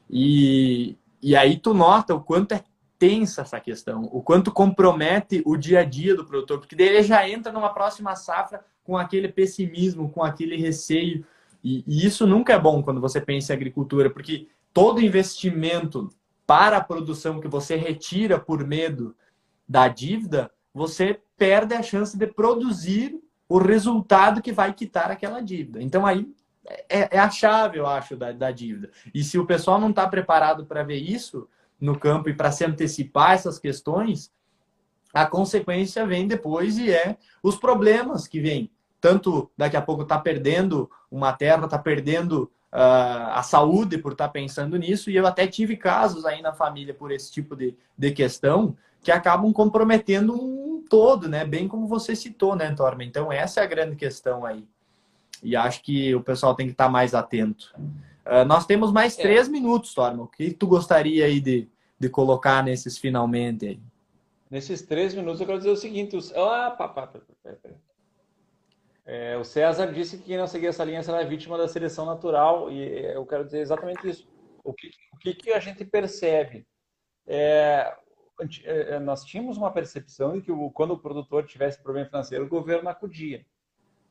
E, 0.10 0.98
e 1.22 1.36
aí 1.36 1.58
tu 1.58 1.74
nota 1.74 2.14
o 2.14 2.22
quanto 2.22 2.54
é 2.54 2.64
tensa 2.98 3.42
essa 3.42 3.60
questão, 3.60 4.04
o 4.12 4.22
quanto 4.22 4.52
compromete 4.52 5.42
o 5.46 5.58
dia 5.58 5.82
a 5.82 5.84
dia 5.84 6.16
do 6.16 6.26
produtor, 6.26 6.60
porque 6.60 6.76
daí 6.76 6.88
ele 6.88 7.04
já 7.04 7.28
entra 7.28 7.52
numa 7.52 7.74
próxima 7.74 8.16
safra 8.16 8.64
com 8.84 8.98
aquele 8.98 9.28
pessimismo, 9.28 10.10
com 10.10 10.24
aquele 10.24 10.56
receio. 10.56 11.26
E, 11.64 11.84
e 11.88 12.06
isso 12.06 12.28
nunca 12.28 12.54
é 12.54 12.60
bom 12.60 12.82
quando 12.84 13.02
você 13.02 13.20
pensa 13.20 13.54
em 13.54 13.56
agricultura, 13.56 14.10
porque 14.10 14.48
todo 14.74 15.02
investimento 15.02 16.10
para 16.46 16.78
a 16.78 16.84
produção 16.84 17.40
que 17.40 17.48
você 17.48 17.76
retira 17.76 18.40
por 18.40 18.66
medo 18.66 19.16
da 19.68 19.88
dívida, 19.88 20.52
você 20.74 21.20
perde 21.38 21.74
a 21.74 21.82
chance 21.82 22.18
de 22.18 22.28
produzir 22.28 23.20
o 23.48 23.58
resultado 23.58 24.42
que 24.42 24.52
vai 24.52 24.74
quitar 24.74 25.12
aquela 25.12 25.42
dívida. 25.42 25.82
Então 25.82 26.06
aí 26.06 26.28
é, 26.90 27.18
é 27.18 27.20
a 27.20 27.30
chave, 27.30 27.78
eu 27.78 27.88
acho, 27.88 28.16
da, 28.16 28.32
da 28.32 28.52
dívida. 28.52 28.90
E 29.14 29.24
se 29.24 29.38
o 29.38 29.46
pessoal 29.46 29.80
não 29.80 29.90
está 29.90 30.08
preparado 30.08 30.66
para 30.66 30.84
ver 30.84 30.98
isso 30.98 31.48
no 31.80 31.98
campo 31.98 32.30
e 32.30 32.34
para 32.34 32.52
se 32.52 32.64
antecipar 32.64 33.32
essas 33.32 33.60
questões, 33.60 34.32
a 35.14 35.26
consequência 35.26 36.06
vem 36.06 36.28
depois 36.28 36.78
e 36.78 36.92
é 36.92 37.18
os 37.42 37.56
problemas 37.56 38.28
que 38.28 38.40
vêm. 38.40 38.72
Tanto 39.00 39.52
daqui 39.58 39.76
a 39.76 39.82
pouco 39.82 40.04
está 40.04 40.18
perdendo 40.18 40.90
uma 41.12 41.34
terra, 41.34 41.66
está 41.66 41.78
perdendo 41.78 42.52
uh, 42.72 43.30
a 43.34 43.44
saúde 43.44 43.98
por 43.98 44.14
estar 44.14 44.28
tá 44.28 44.32
pensando 44.32 44.78
nisso, 44.78 45.12
e 45.12 45.16
eu 45.16 45.28
até 45.28 45.46
tive 45.46 45.78
casos 45.78 46.26
aí 46.26 46.42
na 46.42 46.54
família 46.54 46.94
por 46.94 47.12
esse 47.12 47.32
tipo 47.32 47.56
de, 47.56 47.76
de 47.98 48.12
questão 48.12 48.76
que 49.02 49.12
acabam 49.12 49.52
comprometendo 49.52 50.34
um 50.34 50.84
todo, 50.90 51.28
né? 51.28 51.46
Bem 51.46 51.68
como 51.68 51.88
você 51.88 52.16
citou, 52.16 52.56
né, 52.56 52.74
Torma? 52.74 53.04
Então, 53.04 53.32
essa 53.32 53.60
é 53.60 53.64
a 53.64 53.68
grande 53.68 53.96
questão 53.96 54.46
aí. 54.46 54.66
E 55.44 55.56
acho 55.56 55.84
que 55.84 56.16
o 56.16 56.22
pessoal 56.22 56.56
tem 56.56 56.68
que 56.68 56.72
estar 56.72 56.88
mais 56.88 57.14
atento. 57.14 57.76
Uh, 58.26 58.46
nós 58.46 58.66
temos 58.66 58.92
mais 58.92 59.18
é. 59.20 59.22
três 59.22 59.48
minutos, 59.48 59.94
Torma. 59.94 60.24
O 60.24 60.28
que 60.28 60.52
tu 60.54 60.68
gostaria 60.68 61.26
aí 61.26 61.40
de, 61.40 61.70
de 62.00 62.10
colocar 62.10 62.64
nesses 62.64 62.98
finalmente 62.98 63.68
aí? 63.68 63.80
Nesses 64.50 64.82
três 64.82 65.14
minutos 65.14 65.42
eu 65.42 65.48
quero 65.48 65.58
dizer 65.58 65.72
o 65.72 65.76
seguinte. 65.76 66.16
Os... 66.16 66.32
Ah, 66.34 66.78
é, 69.06 69.38
o 69.38 69.44
César 69.44 69.92
disse 69.92 70.18
que 70.18 70.26
quem 70.26 70.38
não 70.38 70.48
seguir 70.48 70.68
essa 70.68 70.84
linha 70.84 71.04
será 71.04 71.24
vítima 71.24 71.58
da 71.58 71.68
seleção 71.68 72.06
natural. 72.06 72.72
E 72.72 73.14
eu 73.14 73.26
quero 73.26 73.44
dizer 73.44 73.60
exatamente 73.60 74.08
isso. 74.08 74.28
O 74.64 74.74
que, 74.74 74.92
o 75.12 75.18
que, 75.18 75.34
que 75.34 75.52
a 75.52 75.60
gente 75.60 75.84
percebe? 75.84 76.66
É, 77.28 77.94
é, 78.64 79.00
nós 79.00 79.24
tínhamos 79.24 79.58
uma 79.58 79.72
percepção 79.72 80.34
de 80.34 80.42
que 80.42 80.52
quando 80.74 80.92
o 80.92 81.00
produtor 81.00 81.46
tivesse 81.46 81.82
problema 81.82 82.08
financeiro, 82.08 82.46
o 82.46 82.50
governo 82.50 82.90
acudia. 82.90 83.46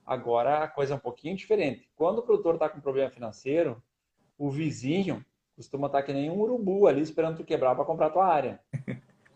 Agora 0.04 0.58
a 0.58 0.68
coisa 0.68 0.94
é 0.94 0.96
um 0.96 1.00
pouquinho 1.00 1.36
diferente. 1.36 1.88
Quando 1.94 2.18
o 2.18 2.22
produtor 2.22 2.54
está 2.54 2.68
com 2.68 2.80
problema 2.80 3.10
financeiro, 3.10 3.82
o 4.42 4.50
vizinho 4.50 5.24
costuma 5.54 5.86
estar 5.86 6.02
que 6.02 6.12
nem 6.12 6.28
um 6.28 6.40
urubu 6.40 6.88
ali 6.88 7.00
esperando 7.00 7.36
tu 7.36 7.44
quebrar 7.44 7.76
para 7.76 7.84
comprar 7.84 8.10
tua 8.10 8.26
área. 8.26 8.60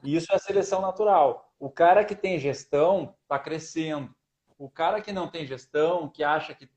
E 0.02 0.16
isso 0.16 0.32
é 0.32 0.38
seleção 0.38 0.80
natural. 0.80 1.52
O 1.60 1.70
cara 1.70 2.04
que 2.04 2.16
tem 2.16 2.40
gestão 2.40 3.14
está 3.22 3.38
crescendo. 3.38 4.12
O 4.58 4.68
cara 4.68 5.00
que 5.00 5.12
não 5.12 5.28
tem 5.28 5.46
gestão, 5.46 6.08
que 6.08 6.24
acha 6.24 6.54
que, 6.54 6.68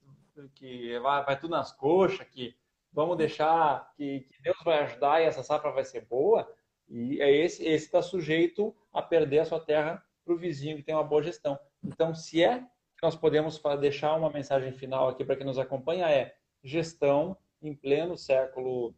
que 0.54 1.00
vai, 1.00 1.26
vai 1.26 1.40
tudo 1.40 1.50
nas 1.50 1.72
coxas, 1.72 2.28
que 2.28 2.56
vamos 2.94 3.18
deixar 3.18 3.92
que, 3.98 4.20
que 4.32 4.44
Deus 4.44 4.58
vai 4.64 4.84
ajudar 4.84 5.22
e 5.22 5.26
essa 5.26 5.42
safra 5.42 5.72
vai 5.72 5.84
ser 5.84 6.06
boa, 6.06 6.48
e 6.88 7.20
é 7.22 7.32
esse 7.32 7.66
esse 7.66 7.86
está 7.86 8.02
sujeito 8.02 8.76
a 8.94 9.02
perder 9.02 9.40
a 9.40 9.46
sua 9.46 9.60
terra 9.60 10.04
para 10.24 10.34
o 10.36 10.38
vizinho 10.38 10.78
que 10.78 10.84
tem 10.84 10.94
uma 10.94 11.04
boa 11.04 11.24
gestão. 11.24 11.58
Então, 11.84 12.14
se 12.14 12.44
é 12.44 12.64
nós 13.02 13.16
podemos 13.16 13.60
deixar 13.80 14.16
uma 14.16 14.30
mensagem 14.30 14.72
final 14.72 15.10
aqui 15.10 15.26
para 15.26 15.36
quem 15.36 15.46
nos 15.48 15.58
acompanha 15.58 16.12
é 16.12 16.36
gestão 16.64 17.36
em 17.62 17.76
pleno 17.76 18.18
século 18.18 18.96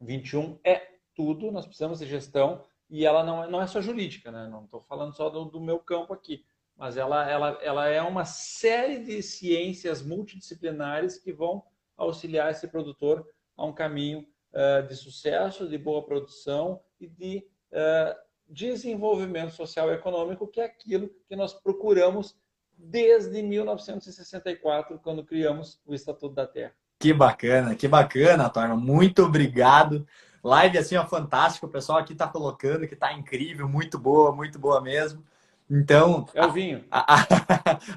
21 0.00 0.58
é 0.64 0.90
tudo. 1.14 1.50
Nós 1.50 1.66
precisamos 1.66 1.98
de 1.98 2.06
gestão 2.06 2.64
e 2.88 3.06
ela 3.06 3.22
não 3.22 3.44
é, 3.44 3.48
não 3.48 3.62
é 3.62 3.66
só 3.66 3.80
jurídica, 3.80 4.30
né? 4.32 4.48
Não 4.48 4.64
estou 4.64 4.80
falando 4.80 5.14
só 5.14 5.28
do, 5.28 5.44
do, 5.44 5.60
meu 5.60 5.78
campo 5.78 6.12
aqui, 6.12 6.44
mas 6.76 6.96
ela, 6.96 7.28
ela, 7.30 7.58
ela 7.62 7.88
é 7.88 8.02
uma 8.02 8.24
série 8.24 8.98
de 8.98 9.22
ciências 9.22 10.02
multidisciplinares 10.02 11.18
que 11.18 11.32
vão 11.32 11.64
auxiliar 11.96 12.50
esse 12.50 12.66
produtor 12.66 13.26
a 13.56 13.64
um 13.64 13.72
caminho 13.72 14.26
uh, 14.52 14.86
de 14.86 14.96
sucesso, 14.96 15.68
de 15.68 15.78
boa 15.78 16.04
produção 16.04 16.80
e 16.98 17.06
de 17.06 17.46
uh, 17.72 18.18
desenvolvimento 18.48 19.52
social 19.52 19.90
e 19.90 19.94
econômico, 19.94 20.48
que 20.48 20.60
é 20.60 20.64
aquilo 20.64 21.08
que 21.28 21.36
nós 21.36 21.54
procuramos 21.54 22.36
desde 22.76 23.42
1964, 23.42 24.98
quando 25.00 25.24
criamos 25.24 25.80
o 25.84 25.94
Estatuto 25.94 26.34
da 26.34 26.46
Terra. 26.46 26.74
Que 27.00 27.14
bacana, 27.14 27.74
que 27.74 27.88
bacana, 27.88 28.50
Torma. 28.50 28.76
Muito 28.76 29.24
obrigado. 29.24 30.06
Live 30.44 30.76
assim, 30.76 30.96
ó, 30.96 31.06
fantástico. 31.06 31.64
O 31.64 31.70
pessoal 31.70 31.98
aqui 31.98 32.12
está 32.12 32.28
colocando 32.28 32.86
que 32.86 32.92
está 32.92 33.10
incrível, 33.14 33.66
muito 33.66 33.98
boa, 33.98 34.32
muito 34.32 34.58
boa 34.58 34.82
mesmo. 34.82 35.24
Então, 35.70 36.28
é 36.34 36.44
o 36.44 36.52
vinho. 36.52 36.84
A, 36.90 37.14
a, 37.14 37.26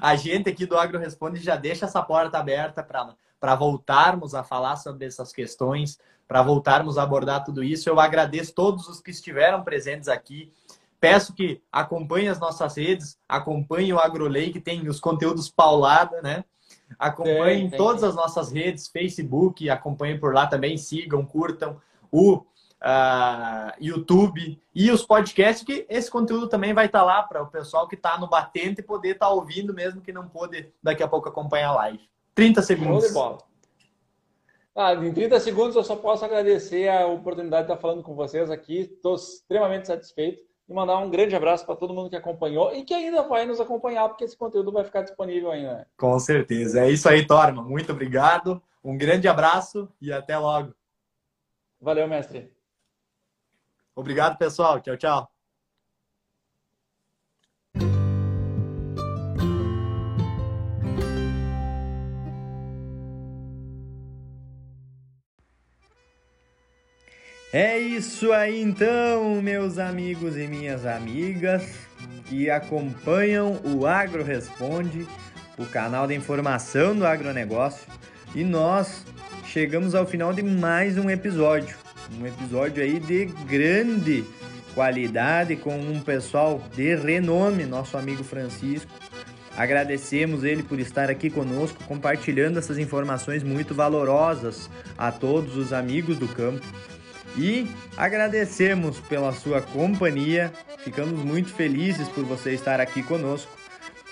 a, 0.10 0.16
gente 0.16 0.48
aqui 0.48 0.64
do 0.64 0.78
Agro 0.78 0.98
Responde 0.98 1.38
já 1.38 1.54
deixa 1.54 1.84
essa 1.84 2.02
porta 2.02 2.38
aberta 2.38 2.82
para 2.82 3.54
voltarmos 3.54 4.34
a 4.34 4.42
falar 4.42 4.76
sobre 4.76 5.04
essas 5.04 5.34
questões, 5.34 5.98
para 6.26 6.40
voltarmos 6.40 6.96
a 6.96 7.02
abordar 7.02 7.44
tudo 7.44 7.62
isso. 7.62 7.90
Eu 7.90 8.00
agradeço 8.00 8.54
todos 8.54 8.88
os 8.88 9.02
que 9.02 9.10
estiveram 9.10 9.62
presentes 9.62 10.08
aqui. 10.08 10.50
Peço 10.98 11.34
que 11.34 11.60
acompanhem 11.70 12.30
as 12.30 12.40
nossas 12.40 12.74
redes, 12.78 13.18
acompanhem 13.28 13.92
o 13.92 13.98
AgroLei, 13.98 14.50
que 14.50 14.60
tem 14.62 14.88
os 14.88 14.98
conteúdos 14.98 15.50
paulada, 15.50 16.22
né? 16.22 16.42
Acompanhem 16.98 17.68
tem, 17.68 17.78
todas 17.78 18.02
as 18.02 18.14
nossas 18.14 18.52
redes, 18.52 18.88
Facebook, 18.88 19.68
acompanhem 19.68 20.18
por 20.18 20.34
lá 20.34 20.46
também, 20.46 20.76
sigam, 20.76 21.24
curtam 21.24 21.80
o 22.10 22.36
uh, 22.36 23.72
YouTube 23.80 24.60
e 24.74 24.90
os 24.90 25.04
podcasts, 25.04 25.64
que 25.64 25.86
esse 25.88 26.10
conteúdo 26.10 26.48
também 26.48 26.72
vai 26.72 26.86
estar 26.86 27.02
lá 27.02 27.22
para 27.22 27.42
o 27.42 27.46
pessoal 27.46 27.88
que 27.88 27.94
está 27.94 28.18
no 28.18 28.28
batente 28.28 28.82
poder 28.82 29.12
estar 29.12 29.26
tá 29.26 29.32
ouvindo, 29.32 29.72
mesmo 29.74 30.00
que 30.00 30.12
não 30.12 30.28
pôde 30.28 30.72
daqui 30.82 31.02
a 31.02 31.08
pouco 31.08 31.28
acompanhar 31.28 31.70
a 31.70 31.74
live. 31.74 32.08
30 32.34 32.62
segundos. 32.62 33.14
Ah, 34.76 34.92
em 34.94 35.12
30 35.12 35.38
segundos 35.38 35.76
eu 35.76 35.84
só 35.84 35.94
posso 35.94 36.24
agradecer 36.24 36.88
a 36.88 37.06
oportunidade 37.06 37.66
de 37.66 37.72
estar 37.72 37.80
falando 37.80 38.02
com 38.02 38.14
vocês 38.14 38.50
aqui. 38.50 38.80
Estou 38.80 39.14
extremamente 39.14 39.86
satisfeito 39.86 40.42
e 40.68 40.72
mandar 40.72 40.98
um 40.98 41.10
grande 41.10 41.36
abraço 41.36 41.66
para 41.66 41.76
todo 41.76 41.94
mundo 41.94 42.10
que 42.10 42.16
acompanhou 42.16 42.74
e 42.74 42.84
que 42.84 42.94
ainda 42.94 43.22
vai 43.22 43.44
nos 43.44 43.60
acompanhar, 43.60 44.08
porque 44.08 44.24
esse 44.24 44.36
conteúdo 44.36 44.72
vai 44.72 44.84
ficar 44.84 45.02
disponível 45.02 45.50
ainda. 45.50 45.86
Com 45.96 46.18
certeza. 46.18 46.80
É 46.80 46.90
isso 46.90 47.08
aí, 47.08 47.26
Torma. 47.26 47.62
Muito 47.62 47.92
obrigado. 47.92 48.62
Um 48.82 48.96
grande 48.96 49.28
abraço 49.28 49.88
e 50.00 50.12
até 50.12 50.36
logo. 50.38 50.74
Valeu, 51.80 52.08
mestre. 52.08 52.52
Obrigado, 53.94 54.38
pessoal. 54.38 54.80
Tchau, 54.80 54.96
tchau. 54.96 55.33
É 67.56 67.78
isso 67.78 68.32
aí 68.32 68.60
então, 68.60 69.40
meus 69.40 69.78
amigos 69.78 70.36
e 70.36 70.48
minhas 70.48 70.84
amigas 70.84 71.62
que 72.26 72.50
acompanham 72.50 73.60
o 73.62 73.86
Agro 73.86 74.24
Responde, 74.24 75.06
o 75.56 75.64
canal 75.64 76.04
de 76.08 76.14
informação 76.14 76.96
do 76.96 77.06
agronegócio. 77.06 77.86
E 78.34 78.42
nós 78.42 79.04
chegamos 79.46 79.94
ao 79.94 80.04
final 80.04 80.32
de 80.32 80.42
mais 80.42 80.98
um 80.98 81.08
episódio. 81.08 81.76
Um 82.20 82.26
episódio 82.26 82.82
aí 82.82 82.98
de 82.98 83.26
grande 83.46 84.24
qualidade 84.74 85.54
com 85.54 85.78
um 85.78 86.00
pessoal 86.00 86.60
de 86.74 86.96
renome, 86.96 87.64
nosso 87.64 87.96
amigo 87.96 88.24
Francisco. 88.24 88.90
Agradecemos 89.56 90.42
ele 90.42 90.64
por 90.64 90.80
estar 90.80 91.08
aqui 91.08 91.30
conosco, 91.30 91.84
compartilhando 91.84 92.58
essas 92.58 92.78
informações 92.78 93.44
muito 93.44 93.76
valorosas 93.76 94.68
a 94.98 95.12
todos 95.12 95.56
os 95.56 95.72
amigos 95.72 96.18
do 96.18 96.26
campo. 96.26 96.66
E 97.36 97.68
agradecemos 97.96 99.00
pela 99.00 99.32
sua 99.32 99.60
companhia, 99.60 100.52
ficamos 100.84 101.22
muito 101.24 101.52
felizes 101.52 102.08
por 102.08 102.24
você 102.24 102.52
estar 102.52 102.80
aqui 102.80 103.02
conosco. 103.02 103.50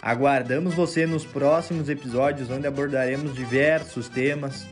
Aguardamos 0.00 0.74
você 0.74 1.06
nos 1.06 1.24
próximos 1.24 1.88
episódios, 1.88 2.50
onde 2.50 2.66
abordaremos 2.66 3.34
diversos 3.34 4.08
temas, 4.08 4.66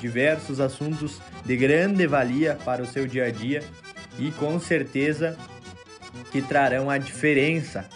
diversos 0.00 0.58
assuntos 0.58 1.20
de 1.44 1.56
grande 1.56 2.06
valia 2.08 2.58
para 2.64 2.82
o 2.82 2.86
seu 2.86 3.06
dia 3.06 3.26
a 3.26 3.30
dia 3.30 3.62
e 4.18 4.32
com 4.32 4.58
certeza 4.58 5.38
que 6.32 6.42
trarão 6.42 6.90
a 6.90 6.98
diferença, 6.98 7.88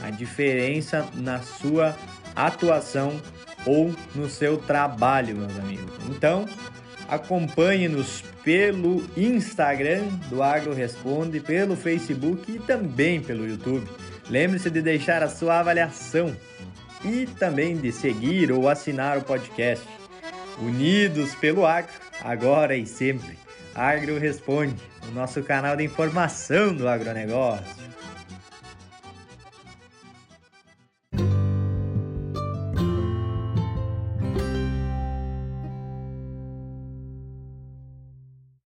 a 0.00 0.10
diferença 0.10 1.08
na 1.14 1.40
sua 1.40 1.96
atuação 2.36 3.20
ou 3.66 3.92
no 4.14 4.30
seu 4.30 4.56
trabalho, 4.56 5.36
meus 5.36 5.58
amigos. 5.58 5.92
Então, 6.08 6.46
Acompanhe-nos 7.08 8.22
pelo 8.44 9.02
Instagram 9.16 10.04
do 10.28 10.42
Agro 10.42 10.74
Responde, 10.74 11.40
pelo 11.40 11.74
Facebook 11.74 12.52
e 12.52 12.58
também 12.58 13.20
pelo 13.20 13.48
YouTube. 13.48 13.88
Lembre-se 14.28 14.68
de 14.68 14.82
deixar 14.82 15.22
a 15.22 15.28
sua 15.28 15.60
avaliação 15.60 16.36
e 17.02 17.26
também 17.26 17.76
de 17.76 17.90
seguir 17.90 18.52
ou 18.52 18.68
assinar 18.68 19.16
o 19.16 19.22
podcast. 19.22 19.86
Unidos 20.60 21.34
pelo 21.36 21.64
Agro, 21.64 21.92
agora 22.22 22.76
e 22.76 22.84
sempre. 22.84 23.38
Agro 23.74 24.18
Responde, 24.18 24.76
o 25.08 25.14
nosso 25.14 25.42
canal 25.42 25.76
de 25.76 25.84
informação 25.84 26.74
do 26.74 26.86
agronegócio. 26.86 27.87